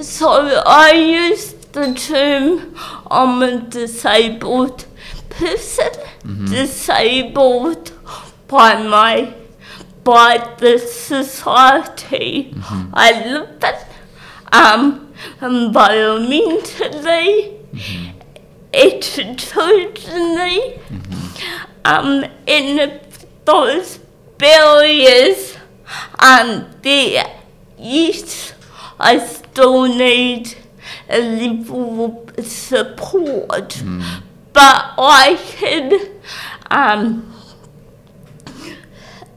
So 0.00 0.62
I 0.66 0.92
use 0.92 1.54
the 1.72 1.94
term 1.94 2.74
I'm 3.10 3.42
a 3.42 3.60
disabled 3.62 4.84
person, 5.38 5.90
disabled 6.46 7.92
by 8.48 8.82
my 8.82 9.32
by 10.04 10.38
the 10.58 10.78
society. 10.78 12.54
I 12.94 13.12
live 13.32 13.60
in, 13.60 13.74
um, 14.52 15.12
environmentally, 15.40 17.54
attitudinally, 18.72 20.78
um, 21.84 22.24
in 22.46 23.00
those 23.44 23.98
barriers 24.38 25.56
and 26.18 26.66
there, 26.82 27.26
yes, 27.78 28.54
I 28.98 29.18
still 29.18 29.84
need 29.86 30.54
a 31.08 31.20
level 31.20 32.28
of 32.36 32.46
support, 32.46 33.82
but 34.52 34.94
I 34.98 35.38
can 35.56 35.92
um, 36.70 37.32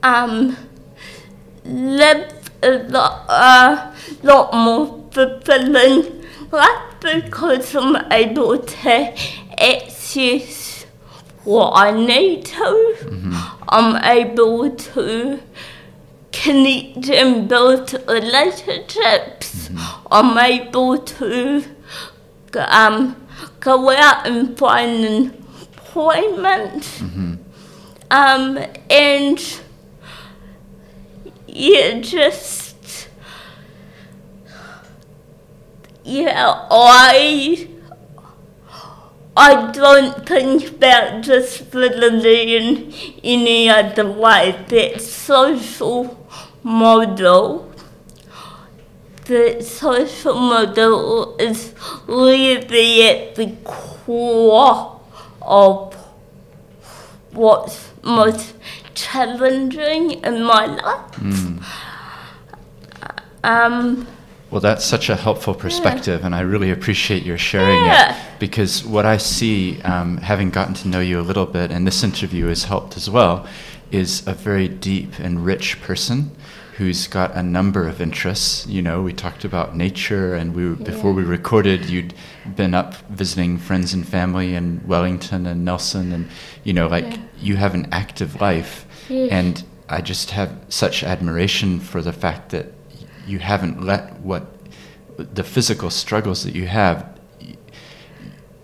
um, 0.04 0.58
live 1.63 2.50
a 2.63 2.71
lot, 2.89 3.26
uh, 3.28 3.95
lot 4.24 4.54
more 4.54 5.04
fulfilling 5.12 6.24
life 6.52 6.95
because 7.02 7.76
I'm 7.76 8.12
able 8.12 8.60
to 8.60 9.13
access 9.60 10.86
what 11.43 11.71
I 11.76 11.91
need 11.91 12.45
to. 12.45 12.91
I'm 13.69 14.04
able 14.04 14.69
to 14.71 15.39
connect 16.32 17.10
and 17.10 17.47
build 17.47 17.93
relationships. 18.08 19.69
I'm 20.12 20.38
able 20.38 20.97
to 20.97 21.63
um, 22.56 23.21
out 23.67 24.28
and 24.28 24.58
find 24.58 25.06
employment. 25.06 27.02
Um, 28.10 28.60
and 28.89 29.62
yeah, 31.47 32.00
just 32.00 33.08
yeah, 36.04 36.67
I 36.69 37.69
I 39.38 39.71
don't 39.71 40.28
think 40.28 40.67
about 40.67 41.24
disability 41.24 42.58
in 42.58 42.93
any 43.24 43.69
other 43.69 44.12
way. 44.12 44.65
That 44.67 45.02
social 45.02 46.28
model, 46.63 47.71
the 49.32 49.63
social 49.63 50.34
model 50.36 51.38
is 51.38 51.74
really 52.06 53.08
at 53.08 53.36
the 53.36 53.56
core 53.63 55.00
of 55.41 55.96
what's 57.32 57.91
most 58.04 58.56
challenging 58.94 60.22
in 60.24 60.44
my 60.44 60.65
life. 60.65 61.17
Um, 63.41 64.06
Well, 64.50 64.60
that's 64.60 64.84
such 64.84 65.08
a 65.10 65.15
helpful 65.15 65.54
perspective, 65.54 66.26
and 66.26 66.36
I 66.36 66.41
really 66.41 66.72
appreciate 66.72 67.24
your 67.24 67.38
sharing 67.38 67.86
Yeah. 67.86 68.12
it. 68.12 68.15
Because 68.38 68.84
what 68.84 69.06
I 69.06 69.15
see, 69.15 69.82
um, 69.84 70.17
having 70.17 70.50
gotten 70.50 70.74
to 70.74 70.89
know 70.89 71.00
you 71.00 71.22
a 71.22 71.26
little 71.32 71.46
bit, 71.46 71.72
and 71.72 71.88
this 71.88 72.04
interview 72.04 72.48
has 72.48 72.65
helped 72.65 72.98
as 72.98 73.10
well, 73.10 73.46
is 73.91 74.24
a 74.28 74.34
very 74.34 74.67
deep 74.67 75.13
and 75.20 75.46
rich 75.46 75.82
person 75.82 76.32
who's 76.78 77.08
got 77.08 77.36
a 77.36 77.44
number 77.44 77.88
of 77.88 78.02
interests. 78.02 78.66
You 78.68 78.82
know, 78.82 79.02
we 79.02 79.14
talked 79.14 79.44
about 79.44 79.76
nature, 79.76 80.34
and 80.36 80.56
we 80.56 80.76
before 80.84 81.12
we 81.14 81.24
recorded, 81.24 81.90
you'd 81.90 82.14
been 82.56 82.74
up 82.74 82.96
visiting 83.10 83.58
friends 83.58 83.94
and 83.94 84.08
family 84.08 84.56
in 84.56 84.82
Wellington 84.86 85.46
and 85.46 85.66
Nelson, 85.66 86.12
and 86.12 86.28
you 86.64 86.74
know, 86.74 86.88
like 86.88 87.06
Yeah. 87.06 87.18
you 87.42 87.56
have 87.58 87.74
an 87.74 87.88
active 87.92 88.40
life, 88.42 88.86
Yeah. 89.10 89.28
and 89.32 89.64
I 89.90 90.02
just 90.02 90.32
have 90.32 90.52
such 90.70 91.04
admiration 91.04 91.80
for 91.80 92.02
the 92.02 92.14
fact 92.14 92.50
that 92.52 92.74
you 93.28 93.40
haven't 93.40 93.84
let 93.84 94.20
what 94.22 94.48
the 95.18 95.44
physical 95.44 95.90
struggles 95.90 96.44
that 96.46 96.56
you 96.56 96.66
have 96.68 97.06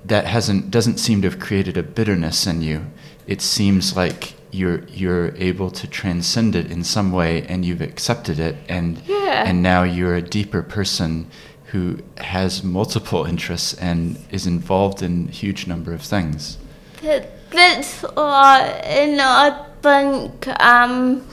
that 0.05 0.25
hasn't 0.25 0.71
doesn't 0.71 0.97
seem 0.97 1.21
to 1.21 1.29
have 1.29 1.39
created 1.39 1.77
a 1.77 1.83
bitterness 1.83 2.47
in 2.47 2.61
you 2.61 2.85
it 3.27 3.41
seems 3.41 3.95
like 3.95 4.33
you're 4.51 4.83
you're 4.87 5.35
able 5.37 5.69
to 5.71 5.87
transcend 5.87 6.55
it 6.55 6.71
in 6.71 6.83
some 6.83 7.11
way 7.11 7.43
and 7.47 7.65
you've 7.65 7.81
accepted 7.81 8.39
it 8.39 8.55
and 8.69 9.01
Yeah. 9.05 9.43
and 9.47 9.61
now 9.61 9.83
you're 9.83 10.15
a 10.15 10.21
deeper 10.21 10.61
person 10.63 11.27
who 11.71 11.97
has 12.17 12.63
multiple 12.63 13.25
interests 13.25 13.73
and 13.73 14.17
is 14.31 14.47
involved 14.47 15.01
in 15.01 15.27
a 15.29 15.31
huge 15.31 15.67
number 15.67 15.93
of 15.93 16.01
things 16.01 16.57
that, 17.01 17.29
that's 17.51 18.01
why, 18.01 18.61
and 18.83 19.21
I 19.21 19.65
think, 19.83 20.47
um, 20.59 21.23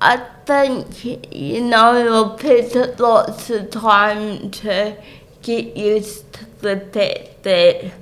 I 0.00 0.16
think, 0.46 1.04
you 1.04 1.60
know, 1.62 2.34
I've 2.36 2.40
had 2.40 3.00
lots 3.00 3.50
of 3.50 3.70
time 3.70 4.50
to 4.50 4.96
get 5.42 5.76
used 5.76 6.32
to 6.34 6.44
the 6.60 6.76
fact 6.92 7.42
that 7.42 7.92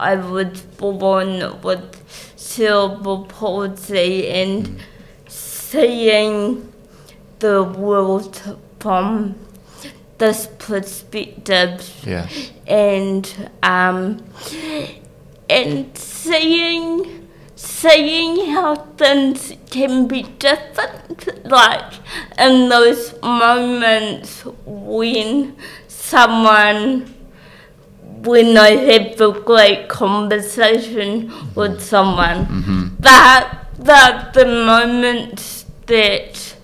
I 0.00 0.16
was 0.16 0.62
born 0.62 1.60
with 1.60 2.02
cerebral 2.34 3.26
palsy 3.26 4.28
and 4.28 4.80
seeing 5.28 6.72
the 7.40 7.62
world 7.62 8.58
from 8.78 9.34
this 10.16 10.48
perspective. 10.58 12.02
Yeah. 12.06 12.28
And 12.66 13.50
um, 13.62 14.24
and 15.50 15.96
seeing 15.98 17.28
seeing 17.56 18.52
how 18.52 18.76
things 18.96 19.52
can 19.68 20.06
be 20.06 20.22
different, 20.22 21.44
like 21.44 21.92
in 22.38 22.70
those 22.70 23.20
moments 23.22 24.44
when 24.64 25.56
someone 25.88 27.19
when 28.22 28.56
I 28.58 28.70
have 28.70 29.20
a 29.20 29.32
great 29.40 29.88
conversation 29.88 31.32
with 31.54 31.80
someone, 31.80 32.96
that 33.00 33.58
that 33.78 34.34
the 34.34 34.44
moments 34.44 35.64
that 35.86 36.56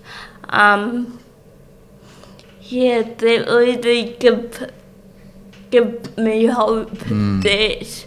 um 0.50 1.18
yeah 2.62 3.02
that 3.02 3.46
really 3.48 4.16
give 4.18 4.70
give 5.70 6.16
me 6.18 6.46
hope 6.46 6.90
that 7.42 8.06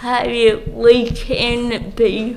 hey, 0.00 0.54
we 0.66 1.10
can 1.10 1.90
be 1.90 2.36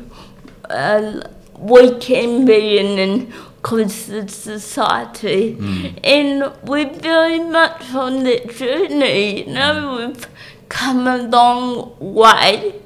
uh, 0.70 1.22
we 1.58 1.98
can 2.00 2.46
be 2.46 2.78
in 2.78 3.00
an 3.00 3.34
closer 3.68 4.26
society. 4.30 5.58
And 6.02 6.54
we're 6.64 6.94
very 6.94 7.40
much 7.40 7.94
on 7.94 8.24
that 8.24 8.50
journey. 8.56 9.44
You 9.44 9.54
know, 9.54 9.98
we've 9.98 10.26
come 10.70 11.06
a 11.06 11.18
long 11.18 11.98
way. 12.00 12.82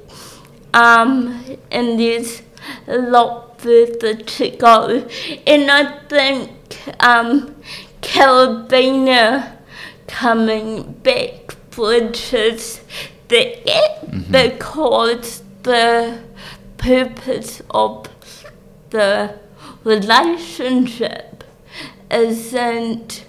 Um, 0.74 1.44
and 1.70 2.00
there's 2.00 2.42
a 2.88 2.98
lot 2.98 3.60
further 3.60 4.14
to 4.16 4.50
go. 4.50 5.08
And 5.46 5.70
I 5.70 6.00
think 6.08 6.50
um, 6.98 7.54
Carabiner 8.00 9.56
coming 10.08 10.94
back 11.04 11.54
bridges 11.70 12.80
the 13.28 13.42
gap 13.64 14.32
because 14.32 15.44
the 15.62 16.24
purpose 16.76 17.62
of 17.70 18.08
the 18.90 19.41
relationship 19.84 21.44
isn't 22.10 23.24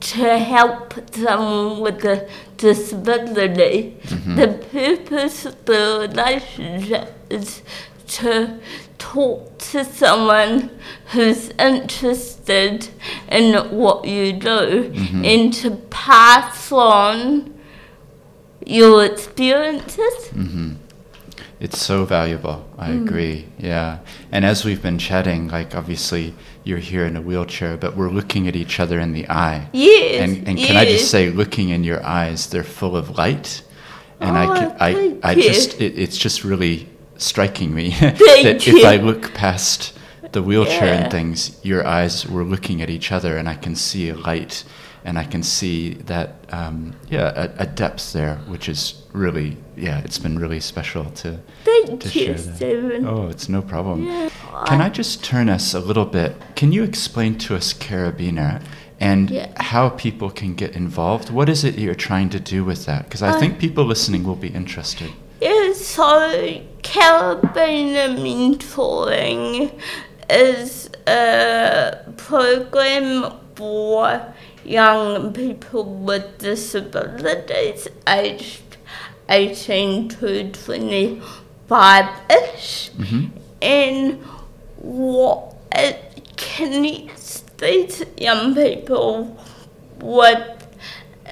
to 0.00 0.38
help 0.38 0.94
someone 1.12 1.80
with 1.80 2.04
a 2.04 2.28
disability. 2.56 3.96
Mm-hmm. 4.02 4.36
The 4.36 4.48
purpose 4.70 5.46
of 5.46 5.64
the 5.64 6.08
relationship 6.08 7.14
is 7.30 7.62
to 8.08 8.58
talk 8.98 9.58
to 9.58 9.84
someone 9.84 10.70
who's 11.12 11.50
interested 11.58 12.88
in 13.30 13.54
what 13.76 14.04
you 14.04 14.32
do 14.32 14.90
mm-hmm. 14.90 15.24
and 15.24 15.52
to 15.54 15.70
pass 15.90 16.72
on 16.72 17.58
your 18.64 19.04
experiences. 19.04 20.30
Mm-hmm. 20.32 20.74
It's 21.60 21.78
so 21.78 22.04
valuable. 22.04 22.68
I 22.78 22.90
agree. 22.90 23.46
Yeah. 23.58 23.98
And 24.30 24.44
as 24.44 24.64
we've 24.64 24.80
been 24.80 24.98
chatting, 24.98 25.48
like 25.48 25.74
obviously 25.74 26.34
you're 26.62 26.78
here 26.78 27.04
in 27.04 27.16
a 27.16 27.20
wheelchair, 27.20 27.76
but 27.76 27.96
we're 27.96 28.10
looking 28.10 28.46
at 28.46 28.54
each 28.54 28.78
other 28.78 29.00
in 29.00 29.12
the 29.12 29.28
eye. 29.28 29.68
Yes. 29.72 30.20
And, 30.22 30.46
and 30.48 30.56
can 30.58 30.76
I 30.76 30.84
just 30.84 31.10
say, 31.10 31.30
looking 31.30 31.70
in 31.70 31.82
your 31.82 32.04
eyes, 32.04 32.48
they're 32.50 32.62
full 32.62 32.96
of 32.96 33.18
light. 33.18 33.62
And 34.20 34.36
Oh, 34.36 34.40
I, 34.40 34.58
can, 34.58 34.76
I, 34.80 35.18
I 35.30 35.32
you. 35.32 35.42
just, 35.42 35.80
it, 35.80 35.98
it's 35.98 36.16
just 36.16 36.44
really 36.44 36.88
striking 37.16 37.74
me 37.74 37.90
that 38.00 38.64
you. 38.66 38.78
if 38.78 38.84
I 38.84 38.96
look 38.96 39.34
past 39.34 39.98
the 40.32 40.42
wheelchair 40.42 40.84
Yeah. 40.94 41.02
and 41.02 41.10
things, 41.10 41.58
your 41.64 41.84
eyes 41.86 42.24
were 42.26 42.44
looking 42.44 42.82
at 42.82 42.90
each 42.90 43.10
other, 43.10 43.36
and 43.36 43.48
I 43.48 43.54
can 43.54 43.74
see 43.74 44.10
a 44.10 44.14
light, 44.16 44.62
and 45.04 45.18
I 45.18 45.24
can 45.24 45.42
see 45.42 45.94
that, 46.06 46.34
um, 46.50 46.94
yeah, 47.08 47.32
a, 47.58 47.62
a 47.62 47.66
depth 47.66 48.12
there, 48.12 48.36
which 48.48 48.68
is 48.68 49.02
really, 49.12 49.56
yeah, 49.76 50.00
it's 50.00 50.18
been 50.18 50.38
really 50.38 50.60
special 50.60 51.04
to, 51.22 51.40
Thank 51.64 52.00
to 52.02 52.08
you, 52.08 52.26
share 52.26 52.34
that. 52.34 52.56
Stephen. 52.56 53.06
Oh, 53.06 53.28
it's 53.28 53.48
no 53.48 53.62
problem. 53.62 54.04
Yeah. 54.06 54.28
Can 54.66 54.80
I 54.80 54.88
just 54.88 55.24
turn 55.24 55.48
us 55.48 55.74
a 55.74 55.80
little 55.80 56.04
bit? 56.06 56.36
Can 56.56 56.72
you 56.72 56.82
explain 56.84 57.38
to 57.38 57.54
us 57.56 57.72
Carabiner 57.72 58.62
and 59.00 59.30
Yeah. 59.30 59.48
how 59.56 59.90
people 59.90 60.30
can 60.30 60.54
get 60.54 60.72
involved? 60.74 61.30
What 61.30 61.48
is 61.48 61.62
it 61.64 61.78
you're 61.78 61.94
trying 61.94 62.30
to 62.30 62.40
do 62.40 62.64
with 62.64 62.84
that? 62.86 63.04
Because 63.04 63.22
I 63.22 63.30
Uh, 63.30 63.38
think 63.40 63.58
people 63.58 63.84
listening 63.84 64.24
will 64.24 64.34
be 64.36 64.48
interested. 64.48 65.10
Yeah, 65.40 65.72
so 65.72 66.60
Carabiner 66.82 68.08
Mentoring 68.18 69.70
is 70.28 70.90
a 71.06 71.96
program 72.16 73.32
for 73.54 74.20
young 74.68 75.32
people 75.32 75.84
with 75.84 76.38
disabilities 76.38 77.88
aged 78.06 78.76
18 79.28 80.08
to 80.08 80.50
25-ish. 80.50 82.90
And 83.60 83.62
mm-hmm. 83.62 84.22
what 84.76 85.56
it 85.72 86.34
connects 86.36 87.40
these 87.58 88.04
young 88.16 88.54
people 88.54 89.36
with 90.00 90.66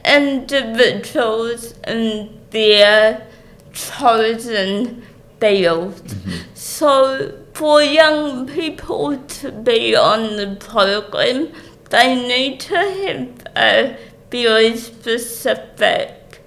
individuals 0.05 1.75
in 1.87 2.41
their 2.51 3.27
chosen 3.73 5.05
field. 5.41 5.95
Mm-hmm. 5.95 6.33
So 6.55 7.33
for 7.53 7.83
young 7.83 8.47
people 8.47 9.17
to 9.17 9.53
be 9.53 9.97
on 9.97 10.37
the 10.37 10.57
program, 10.59 11.53
they 11.91 12.15
need 12.15 12.61
to 12.61 12.77
have 12.77 13.47
a 13.57 13.99
very 14.31 14.77
specific 14.77 16.41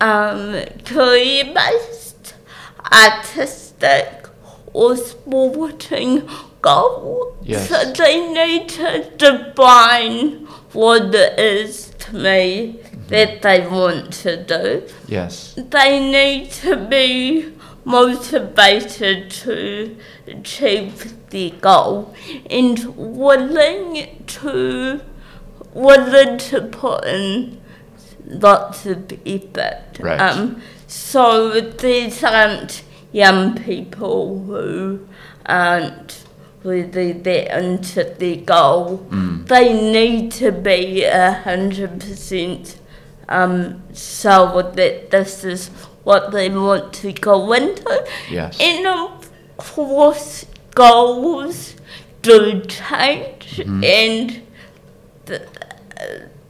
um, 0.00 0.62
career-based, 0.84 2.34
artistic 2.92 4.26
or 4.72 4.96
sporting 4.96 6.28
goal. 6.60 7.36
Yes. 7.42 7.68
So 7.68 7.92
they 7.92 8.32
need 8.32 8.68
to 8.70 9.10
define 9.16 10.46
what 10.72 11.14
it 11.14 11.38
is 11.38 11.90
to 12.00 12.14
me 12.14 12.80
that 13.08 13.42
they 13.42 13.66
want 13.66 14.12
to 14.12 14.44
do. 14.44 14.86
Yes. 15.06 15.54
They 15.56 15.98
need 15.98 16.50
to 16.62 16.76
be 16.76 17.54
motivated 17.84 19.30
to 19.30 19.96
achieve 20.30 21.30
their 21.30 21.50
goal 21.50 22.14
and 22.48 22.96
willing 22.96 24.24
to 24.26 25.00
willing 25.74 26.38
to 26.38 26.62
put 26.62 27.04
in 27.04 27.60
lots 28.26 28.86
of 28.86 29.12
effort. 29.26 29.98
Right. 30.00 30.20
Um, 30.20 30.62
so 30.86 31.60
these 31.60 32.22
aren't 32.24 32.82
young 33.12 33.56
people 33.62 34.44
who 34.44 35.06
aren't 35.46 36.24
really 36.64 37.12
that 37.12 37.58
into 37.58 38.04
their 38.04 38.36
goal. 38.36 39.06
They 39.46 39.72
need 39.72 40.32
to 40.32 40.52
be 40.52 41.04
a 41.04 41.32
hundred 41.32 42.00
percent 42.00 42.78
um 43.28 43.82
sure 43.94 44.62
that 44.62 45.10
this 45.10 45.44
is 45.44 45.68
what 46.04 46.32
they 46.32 46.48
want 46.48 46.92
to 46.94 47.12
go 47.12 47.52
into. 47.52 48.06
Yes. 48.30 48.58
And 48.60 48.86
of 48.86 49.17
course 49.58 50.46
goals 50.74 51.74
do 52.22 52.62
change 52.62 53.58
mm-hmm. 53.58 53.84
and 53.84 54.42
th- 55.26 55.42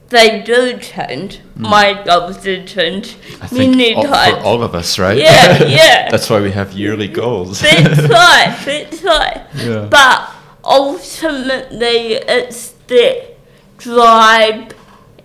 they 0.09 0.41
do 0.41 0.77
change. 0.79 1.39
Mm. 1.39 1.69
My 1.69 2.03
goals 2.03 2.37
do 2.37 2.63
change 2.65 3.17
I 3.41 3.53
many 3.53 3.93
all, 3.93 4.03
times. 4.03 4.37
for 4.37 4.43
all 4.43 4.63
of 4.63 4.73
us, 4.73 4.97
right? 4.97 5.17
Yeah, 5.17 5.63
yeah. 5.65 6.09
That's 6.09 6.29
why 6.29 6.41
we 6.41 6.51
have 6.51 6.73
yearly 6.73 7.07
goals. 7.07 7.61
That's 7.61 8.01
right, 8.01 8.57
that's 8.65 9.03
right. 9.15 9.45
Yeah. 9.55 9.87
But 9.89 10.31
ultimately, 10.63 12.13
it's 12.13 12.71
the 12.87 13.35
drive 13.77 14.73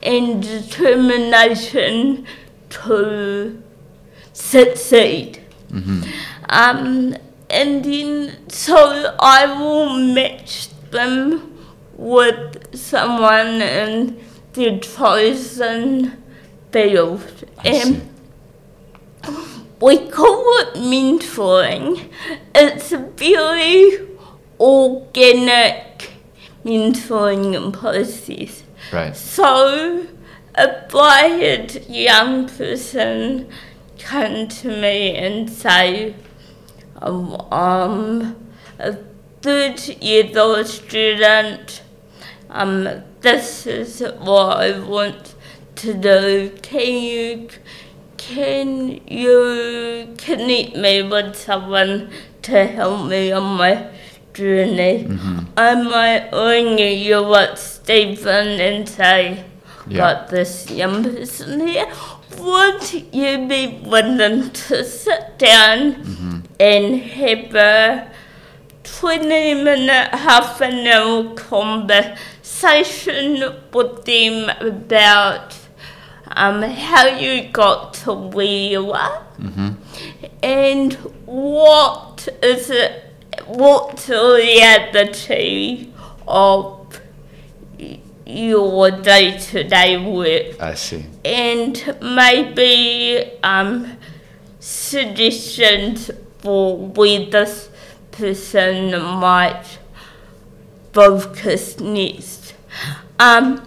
and 0.02 0.42
determination 0.42 2.26
to 2.68 3.62
succeed. 4.32 5.42
Mm-hmm. 5.70 6.02
Um, 6.50 7.16
and 7.54 7.84
then, 7.84 8.48
so 8.48 9.14
I 9.20 9.46
will 9.46 9.96
match 9.96 10.68
them 10.90 11.56
with 11.96 12.76
someone 12.76 13.62
in 13.62 14.20
the 14.54 14.80
chosen 14.80 16.20
field. 16.72 17.44
And 17.64 18.10
we 19.80 19.98
call 20.08 20.44
it 20.62 20.74
mentoring. 20.74 22.10
It's 22.56 22.90
a 22.90 22.98
very 22.98 24.04
organic 24.58 26.10
mentoring 26.64 27.72
process. 27.72 28.64
Right. 28.92 29.16
So, 29.16 30.08
if 30.58 30.94
I 30.94 31.28
had 31.28 31.76
a 31.76 31.92
young 31.92 32.48
person 32.48 33.48
come 33.98 34.48
to 34.48 34.68
me 34.68 35.14
and 35.14 35.48
say, 35.48 36.16
um, 37.04 38.36
a 38.78 38.94
third 39.42 39.80
year 40.00 40.30
old 40.38 40.66
student, 40.66 41.82
um, 42.50 42.88
this 43.20 43.66
is 43.66 44.00
what 44.20 44.58
I 44.58 44.78
want 44.80 45.34
to 45.76 45.94
do. 45.94 46.50
Can 46.62 47.02
you 47.02 47.48
can 48.16 49.00
you 49.06 50.14
connect 50.16 50.76
me 50.76 51.02
with 51.02 51.36
someone 51.36 52.10
to 52.42 52.64
help 52.66 53.06
me 53.08 53.32
on 53.32 53.58
my 53.58 53.88
journey? 54.32 55.06
I 55.56 55.74
might 55.74 56.30
ring 56.32 56.78
you 56.78 57.22
what 57.22 57.58
Stephen 57.58 58.60
and 58.60 58.88
say, 58.88 59.44
Yeah. 59.86 59.98
got 59.98 60.28
this 60.28 60.70
young 60.70 61.04
person 61.04 61.68
here. 61.68 61.86
Would 62.38 62.82
you 63.12 63.46
be 63.46 63.80
willing 63.84 64.50
to 64.50 64.84
sit 64.84 65.38
down 65.38 66.23
and 66.60 66.96
have 67.00 67.54
a 67.54 68.10
20 68.84 69.54
minute, 69.54 70.14
half 70.14 70.60
an 70.60 70.86
hour 70.86 71.34
conversation 71.34 73.42
with 73.72 74.04
them 74.04 74.50
about 74.60 75.58
um, 76.28 76.62
how 76.62 77.06
you 77.06 77.48
got 77.50 77.94
to 77.94 78.12
where 78.12 78.44
you 78.46 78.92
are 78.92 79.22
and 80.42 80.94
what 81.26 82.28
is 82.42 82.70
it, 82.70 83.04
what 83.46 84.08
reality 84.08 85.90
of 86.26 87.00
your 88.26 88.90
day 88.90 89.36
to 89.38 89.64
day 89.64 89.96
work 89.98 90.60
I 90.60 90.74
see. 90.74 91.04
and 91.24 91.96
maybe 92.00 93.32
um, 93.42 93.96
suggestions 94.60 96.10
for 96.44 96.76
where 96.76 97.24
this 97.30 97.70
person 98.12 98.92
might 99.02 99.64
focus 100.92 101.80
next. 101.80 102.54
Um, 103.18 103.66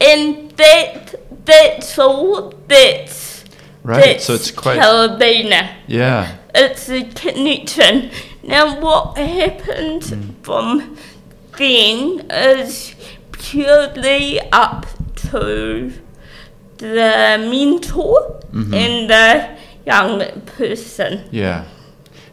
and 0.00 0.50
that 0.52 1.14
that's 1.46 1.98
all. 1.98 2.52
That's 2.66 3.44
Right. 3.84 4.04
that's 4.04 4.24
So 4.24 4.34
it's 4.34 4.50
quite. 4.50 4.80
Carabiner. 4.80 5.70
Yeah. 5.86 6.36
It's 6.54 6.90
a 6.90 7.04
connection. 7.04 8.10
Now, 8.42 8.80
what 8.80 9.16
happens 9.16 10.12
from 10.42 10.96
then 11.56 12.26
is 12.30 12.94
purely 13.32 14.40
up 14.52 14.86
to 15.30 15.92
the 16.78 17.36
mentor 17.50 18.40
and 18.52 19.08
the 19.10 19.48
young 19.86 20.22
person. 20.42 21.24
Yeah. 21.30 21.64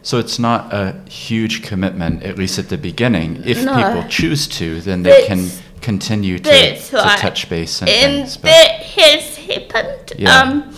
So 0.06 0.18
it's 0.20 0.38
not 0.38 0.72
a 0.72 0.94
huge 1.10 1.64
commitment, 1.64 2.22
at 2.22 2.38
least 2.38 2.60
at 2.60 2.68
the 2.68 2.78
beginning. 2.78 3.42
If 3.44 3.64
No. 3.64 3.74
people 3.74 4.04
choose 4.08 4.46
to, 4.58 4.80
then 4.80 5.02
they 5.02 5.26
can 5.26 5.50
continue 5.80 6.38
to, 6.38 6.76
to 6.78 6.96
right. 6.96 7.18
touch 7.18 7.48
base 7.48 7.80
and, 7.82 7.90
and 7.90 8.12
things. 8.22 8.36
That 8.36 8.82
has 8.98 9.36
happened. 9.36 10.12
Yeah. 10.16 10.40
Um, 10.40 10.72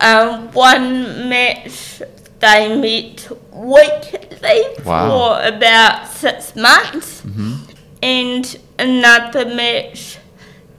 um, 0.00 0.50
one 0.52 1.28
match 1.28 2.00
they 2.40 2.74
met 2.80 3.28
weekly 3.52 4.62
Wow. 4.82 5.08
for 5.10 5.46
about 5.54 6.08
six 6.08 6.56
months, 6.56 7.20
Mm-hmm. 7.20 7.52
and 8.02 8.58
another 8.78 9.44
match 9.44 10.16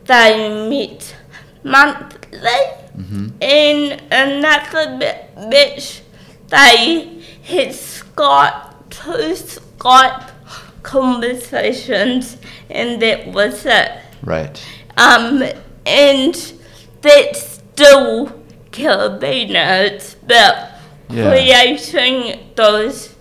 they 0.05 0.33
met 0.73 1.15
monthly, 1.63 2.61
Mm-hmm. 2.97 3.27
and 3.43 4.01
another 4.11 4.85
ma- 4.97 5.49
match 5.49 6.01
they 6.49 7.21
had 7.43 7.69
Skype 7.69 8.73
two 8.89 9.33
Skype 9.33 10.29
conversations, 10.83 12.37
and 12.69 13.01
that 13.01 13.27
was 13.27 13.65
it. 13.65 13.91
right. 14.23 14.63
Um, 14.97 15.43
and 15.85 16.53
that's 17.01 17.59
still 17.73 18.27
Carabiner. 18.71 19.85
It's 19.91 20.15
about 20.15 20.69
Yeah. 21.09 21.29
creating 21.29 22.39
those 22.55 23.13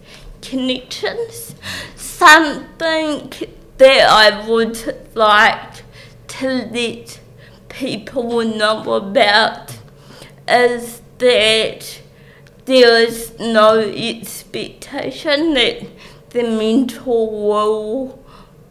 connections. 0.43 1.55
Something 1.97 3.31
that 3.79 4.09
I 4.09 4.49
would 4.49 4.79
like 5.15 5.83
to 6.29 6.49
let 6.73 7.21
people 7.69 8.43
know 8.43 8.95
about 8.95 9.73
is 10.49 11.03
that 11.19 12.01
there 12.67 13.03
is 13.03 13.33
no 13.39 13.79
expectation 13.79 15.55
that 15.55 15.87
the 16.31 16.43
mentor 16.43 17.31
will 17.31 18.25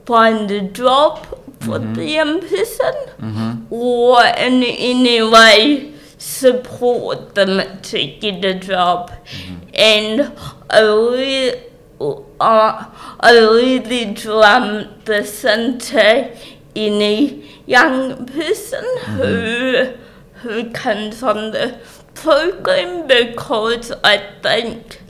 find 0.06 0.52
a 0.52 0.62
job 0.62 1.26
for 1.62 1.80
mm-hmm. 1.80 1.94
the 1.94 2.06
young 2.06 2.40
person 2.42 2.94
mm-hmm. 3.20 3.74
or 3.74 4.22
in 4.22 4.64
any 4.64 5.22
way 5.24 5.94
support 6.18 7.36
them 7.36 7.82
to 7.82 8.06
get 8.20 8.44
a 8.44 8.54
job. 8.54 9.12
Mm-hmm. 9.12 9.56
And 9.74 10.22
I 10.70 10.82
uh, 10.82 11.12
really, 11.12 11.64
uh, 12.00 12.86
I 13.20 13.32
really 13.32 14.14
drum 14.14 14.88
this 15.06 15.44
into 15.44 16.32
any 16.76 17.50
young 17.66 18.26
person 18.26 18.86
who 19.06 19.94
who 20.42 20.70
comes 20.72 21.24
on 21.24 21.52
the 21.52 21.80
program 22.16 23.08
because 23.08 23.92
I 24.04 24.18
think 24.42 25.02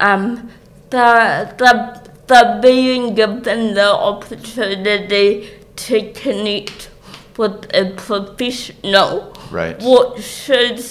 um, 0.00 0.50
the, 0.90 1.52
the, 1.58 2.10
the 2.26 2.58
being 2.62 3.14
given 3.14 3.74
the 3.74 3.90
opportunity 3.92 5.50
to 5.76 6.12
connect 6.12 6.90
with 7.36 7.64
a 7.74 7.92
professional, 7.96 9.34
Right. 9.50 9.80
what 9.82 10.22
should, 10.22 10.84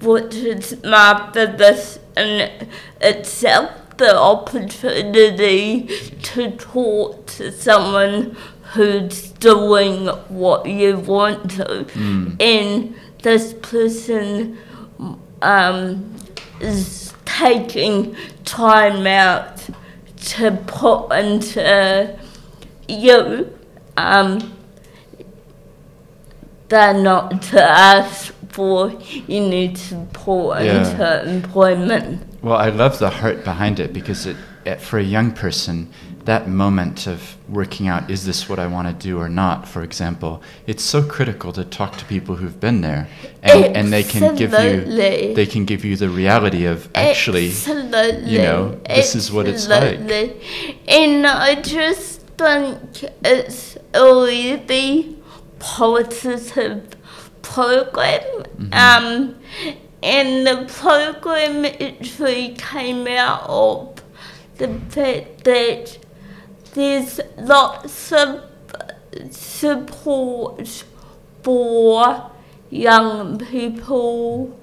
what 0.00 0.32
is 0.34 0.82
marvelous 0.84 1.98
in 2.16 2.50
itself, 3.00 3.70
the 3.96 4.16
opportunity 4.16 5.88
to 6.22 6.50
talk 6.52 7.26
to 7.26 7.50
someone 7.52 8.36
who's 8.74 9.30
doing 9.32 10.06
what 10.28 10.66
you 10.66 10.98
want 10.98 11.50
to, 11.52 11.86
and 12.40 12.94
this 13.22 13.54
person 13.60 14.56
um, 15.42 16.14
is 16.60 17.12
taking 17.24 18.16
time 18.44 19.06
out 19.06 19.68
to 20.16 20.52
put 20.66 21.12
into 21.12 22.18
you, 22.88 23.58
um, 23.96 24.52
they're 26.68 26.94
not 26.94 27.42
to 27.42 27.62
ask 27.62 28.32
for 28.48 28.92
any 29.28 29.74
support 29.74 30.62
Yeah. 30.62 30.90
into 30.90 31.28
employment. 31.28 32.22
Well, 32.42 32.56
I 32.56 32.68
love 32.68 32.98
the 32.98 33.10
heart 33.10 33.44
behind 33.44 33.80
it 33.80 33.92
because 33.92 34.26
it, 34.26 34.36
it, 34.64 34.80
for 34.80 34.98
a 34.98 35.02
young 35.02 35.32
person, 35.32 35.88
that 36.24 36.48
moment 36.48 37.06
of 37.06 37.36
working 37.48 37.88
out 37.88 38.10
is 38.10 38.24
this 38.24 38.48
what 38.48 38.58
I 38.58 38.66
want 38.66 38.88
to 38.88 38.94
do 38.94 39.18
or 39.18 39.28
not, 39.28 39.68
for 39.68 39.82
example, 39.82 40.42
it's 40.66 40.82
so 40.82 41.02
critical 41.02 41.52
to 41.52 41.64
talk 41.64 41.96
to 41.96 42.04
people 42.04 42.36
who've 42.36 42.58
been 42.60 42.80
there, 42.80 43.08
and, 43.42 43.76
and 43.76 43.92
they 43.92 44.02
can 44.02 44.34
give 44.36 44.52
you 44.52 44.84
they 45.34 45.46
can 45.46 45.64
give 45.64 45.84
you 45.84 45.96
the 45.96 46.08
reality 46.08 46.64
of 46.66 46.88
actually, 46.94 47.48
Absolutely. 47.48 48.30
you 48.30 48.38
know, 48.38 48.80
this 48.86 49.14
is 49.14 49.32
what 49.32 49.48
it's 49.48 49.68
like. 49.68 49.98
And 50.88 51.26
I 51.26 51.60
just 51.60 52.22
think 52.38 53.04
it's 53.24 53.76
a 53.94 54.02
really 54.02 55.16
positive 55.58 56.96
program. 57.42 58.20
Mm-hmm. 58.20 58.72
Um, 58.72 59.36
and 60.02 60.46
the 60.46 60.72
program 60.72 61.64
actually 61.64 62.54
came 62.56 63.06
out 63.06 63.44
of 63.48 64.02
the 64.58 64.68
fact 64.90 65.44
that 65.44 65.98
there's 66.74 67.20
lots 67.36 68.12
of 68.12 68.42
support 69.30 70.84
for 71.42 72.30
young 72.70 73.38
people 73.38 74.58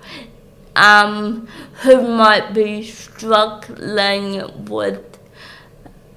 um, 0.76 1.48
who 1.82 2.02
might 2.08 2.54
be 2.54 2.84
struggling 2.84 4.66
with 4.66 5.20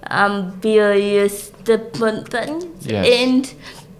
um, 0.07 0.53
various 0.61 1.51
different 1.51 2.29
things. 2.29 2.87
Yes. 2.87 3.07
And 3.07 3.55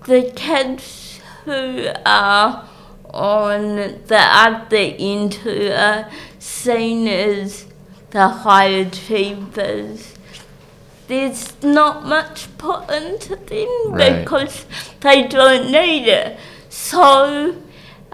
the 0.07 0.33
kids 0.35 1.21
who 1.45 1.89
are 2.07 2.69
on 3.13 3.77
the 3.77 4.19
other 4.19 4.77
end 4.77 5.35
who 5.35 5.71
are 5.71 6.09
seen 6.39 7.07
as 7.07 7.67
the 8.11 8.29
high 8.29 8.67
achievers, 8.67 10.15
there's 11.13 11.63
not 11.63 12.07
much 12.07 12.49
put 12.57 12.89
into 12.91 13.37
them 13.37 13.93
Right. 13.93 14.25
because 14.25 14.65
they 15.01 15.29
don't 15.29 15.71
need 15.71 16.09
it. 16.09 16.39
So, 16.71 17.55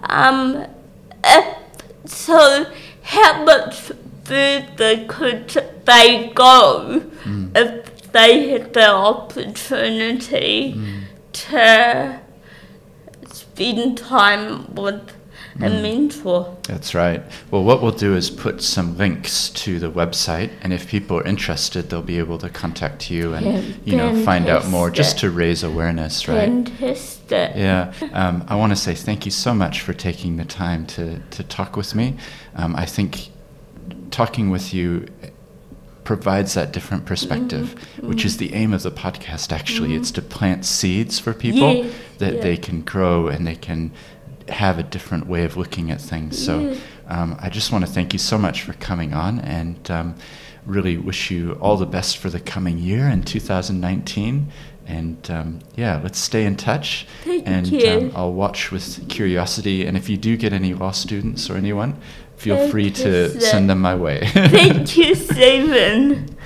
um, 0.01 0.65
if, 1.23 1.45
so 2.05 2.65
how 3.03 3.45
much 3.45 3.93
further 4.25 5.05
could 5.07 5.47
they 5.85 6.27
go 6.35 6.99
hmm. 7.23 7.47
if 7.55 8.11
they 8.11 8.49
had 8.49 8.73
the 8.73 8.89
opportunity 8.89 10.71
hmm. 10.71 10.99
to 11.31 12.19
spend 13.31 13.97
time 13.97 14.75
with 14.75 15.09
a 15.61 15.69
mentor? 15.69 16.57
That's 16.63 16.93
right. 16.93 17.21
Well, 17.51 17.63
what 17.63 17.81
we'll 17.81 17.91
do 17.91 18.15
is 18.15 18.29
put 18.29 18.61
some 18.61 18.97
links 18.97 19.49
to 19.49 19.79
the 19.79 19.91
website, 19.91 20.51
and 20.61 20.71
if 20.73 20.87
people 20.87 21.17
are 21.17 21.23
interested, 21.25 21.89
they'll 21.89 22.01
be 22.01 22.19
able 22.19 22.37
to 22.39 22.49
contact 22.49 23.09
you 23.11 23.33
and 23.33 23.45
Yeah, 23.45 23.75
you 23.85 23.97
know 23.97 24.23
find 24.23 24.49
out 24.49 24.67
more, 24.67 24.89
just 24.89 25.19
to 25.19 25.29
raise 25.29 25.63
awareness, 25.63 26.27
right? 26.27 26.47
Fantastic. 26.47 27.51
Yeah, 27.55 27.93
um, 28.13 28.45
I 28.47 28.55
want 28.55 28.71
to 28.71 28.75
say 28.75 28.95
thank 28.95 29.25
you 29.25 29.31
so 29.31 29.53
much 29.53 29.81
for 29.81 29.93
taking 29.93 30.37
the 30.37 30.45
time 30.45 30.85
to, 30.87 31.19
to 31.19 31.43
talk 31.43 31.75
with 31.75 31.93
me. 31.95 32.15
Um, 32.55 32.75
I 32.75 32.85
think 32.85 33.29
talking 34.11 34.49
with 34.49 34.73
you 34.73 35.07
provides 36.03 36.55
that 36.55 36.71
different 36.71 37.05
perspective, 37.05 37.75
which 38.01 38.25
is 38.25 38.37
the 38.37 38.53
aim 38.55 38.73
of 38.73 38.81
the 38.81 38.89
podcast, 38.89 39.51
actually. 39.51 39.93
It's 39.93 40.09
to 40.13 40.23
plant 40.23 40.65
seeds 40.65 41.19
for 41.19 41.33
people 41.35 41.71
Yeah, 41.71 41.89
that 42.17 42.35
yeah. 42.35 42.41
they 42.41 42.57
can 42.57 42.81
grow 42.81 43.27
and 43.27 43.45
they 43.45 43.55
can 43.55 43.91
have 44.49 44.79
a 44.79 44.83
different 44.83 45.27
way 45.27 45.43
of 45.45 45.57
looking 45.57 45.91
at 45.91 46.01
things. 46.01 46.43
So 46.43 46.75
Um, 47.07 47.35
I 47.39 47.49
just 47.49 47.71
want 47.71 47.85
to 47.87 47.91
thank 47.91 48.13
you 48.13 48.19
so 48.19 48.37
much 48.37 48.61
for 48.61 48.73
coming 48.73 49.13
on 49.15 49.39
and 49.39 49.89
um, 49.89 50.13
really 50.67 50.95
wish 50.97 51.31
you 51.31 51.53
all 51.59 51.75
the 51.75 51.87
best 51.87 52.17
for 52.19 52.29
the 52.29 52.39
coming 52.39 52.77
year 52.77 53.07
in 53.07 53.23
2019. 53.23 54.51
And 54.85 55.31
um, 55.31 55.59
yeah, 55.75 55.99
let's 56.03 56.19
stay 56.19 56.45
in 56.45 56.55
touch. 56.55 57.07
Thank 57.23 57.47
and 57.47 57.67
you. 57.67 57.89
Um, 57.89 58.11
I'll 58.15 58.33
watch 58.33 58.71
with 58.71 59.07
curiosity. 59.09 59.85
And 59.87 59.97
if 59.97 60.07
you 60.07 60.17
do 60.17 60.37
get 60.37 60.53
any 60.53 60.73
law 60.75 60.91
students 60.91 61.49
or 61.49 61.55
anyone, 61.57 61.95
feel 62.37 62.57
Thank 62.57 62.71
free 62.71 62.91
to 62.91 63.39
send 63.41 63.69
them 63.69 63.81
my 63.81 63.95
way. 63.95 64.21
Thank 64.33 64.95
you, 65.01 65.15
Stephen. 65.15 66.37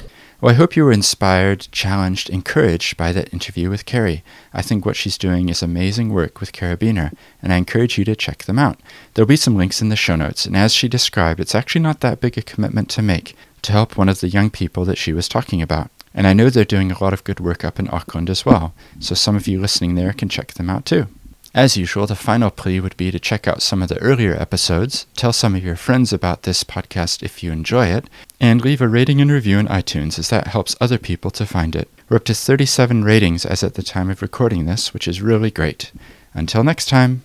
Well, 0.43 0.51
I 0.51 0.55
hope 0.55 0.75
you 0.75 0.83
were 0.83 0.91
inspired, 0.91 1.69
challenged, 1.71 2.29
encouraged 2.29 2.97
by 2.97 3.13
that 3.13 3.31
interview 3.31 3.69
with 3.69 3.85
Carrie. 3.85 4.25
I 4.53 4.61
think 4.61 4.85
what 4.85 4.97
she's 4.97 5.17
doing 5.17 5.47
is 5.47 5.63
amazing 5.63 6.09
work 6.09 6.41
with 6.41 6.51
Carabiner, 6.51 7.13
and 7.41 7.53
I 7.53 7.55
encourage 7.55 7.97
you 7.97 8.03
to 8.03 8.13
check 8.13 8.39
them 8.39 8.59
out. 8.59 8.77
There'll 9.13 9.25
be 9.25 9.37
some 9.37 9.55
links 9.55 9.81
in 9.81 9.87
the 9.87 9.95
show 9.95 10.17
notes, 10.17 10.45
and 10.45 10.57
as 10.57 10.73
she 10.73 10.89
described, 10.89 11.39
it's 11.39 11.55
actually 11.55 11.79
not 11.79 12.01
that 12.01 12.19
big 12.19 12.37
a 12.37 12.41
commitment 12.41 12.89
to 12.89 13.01
make 13.01 13.37
to 13.61 13.71
help 13.71 13.95
one 13.95 14.09
of 14.09 14.19
the 14.19 14.27
young 14.27 14.49
people 14.49 14.83
that 14.83 14.97
she 14.97 15.13
was 15.13 15.29
talking 15.29 15.61
about. 15.61 15.89
And 16.13 16.27
I 16.27 16.33
know 16.33 16.49
they're 16.49 16.65
doing 16.65 16.91
a 16.91 17.01
lot 17.01 17.13
of 17.13 17.23
good 17.23 17.39
work 17.39 17.63
up 17.63 17.79
in 17.79 17.87
Auckland 17.87 18.29
as 18.29 18.45
well, 18.45 18.73
so 18.99 19.15
some 19.15 19.37
of 19.37 19.47
you 19.47 19.61
listening 19.61 19.95
there 19.95 20.11
can 20.11 20.27
check 20.27 20.55
them 20.55 20.69
out 20.69 20.85
too. 20.85 21.07
As 21.55 21.77
usual, 21.77 22.07
the 22.07 22.15
final 22.15 22.49
plea 22.49 22.79
would 22.79 22.97
be 22.97 23.11
to 23.11 23.19
check 23.19 23.47
out 23.47 23.61
some 23.61 23.83
of 23.83 23.89
the 23.89 23.99
earlier 23.99 24.33
episodes, 24.33 25.05
tell 25.15 25.31
some 25.31 25.53
of 25.53 25.63
your 25.63 25.75
friends 25.75 26.11
about 26.11 26.43
this 26.43 26.63
podcast 26.63 27.21
if 27.21 27.43
you 27.43 27.51
enjoy 27.51 27.87
it, 27.87 28.09
and 28.39 28.59
leave 28.59 28.81
a 28.81 28.87
rating 28.87 29.21
and 29.21 29.31
review 29.31 29.59
in 29.59 29.67
iTunes 29.67 30.17
as 30.17 30.29
that 30.29 30.47
helps 30.47 30.75
other 30.81 30.97
people 30.97 31.29
to 31.29 31.45
find 31.45 31.75
it. 31.75 31.87
We're 32.09 32.17
up 32.17 32.25
to 32.25 32.33
37 32.33 33.03
ratings 33.03 33.45
as 33.45 33.63
at 33.63 33.75
the 33.75 33.83
time 33.83 34.09
of 34.09 34.23
recording 34.23 34.65
this, 34.65 34.95
which 34.95 35.07
is 35.07 35.21
really 35.21 35.51
great. 35.51 35.91
Until 36.33 36.63
next 36.63 36.87
time. 36.89 37.21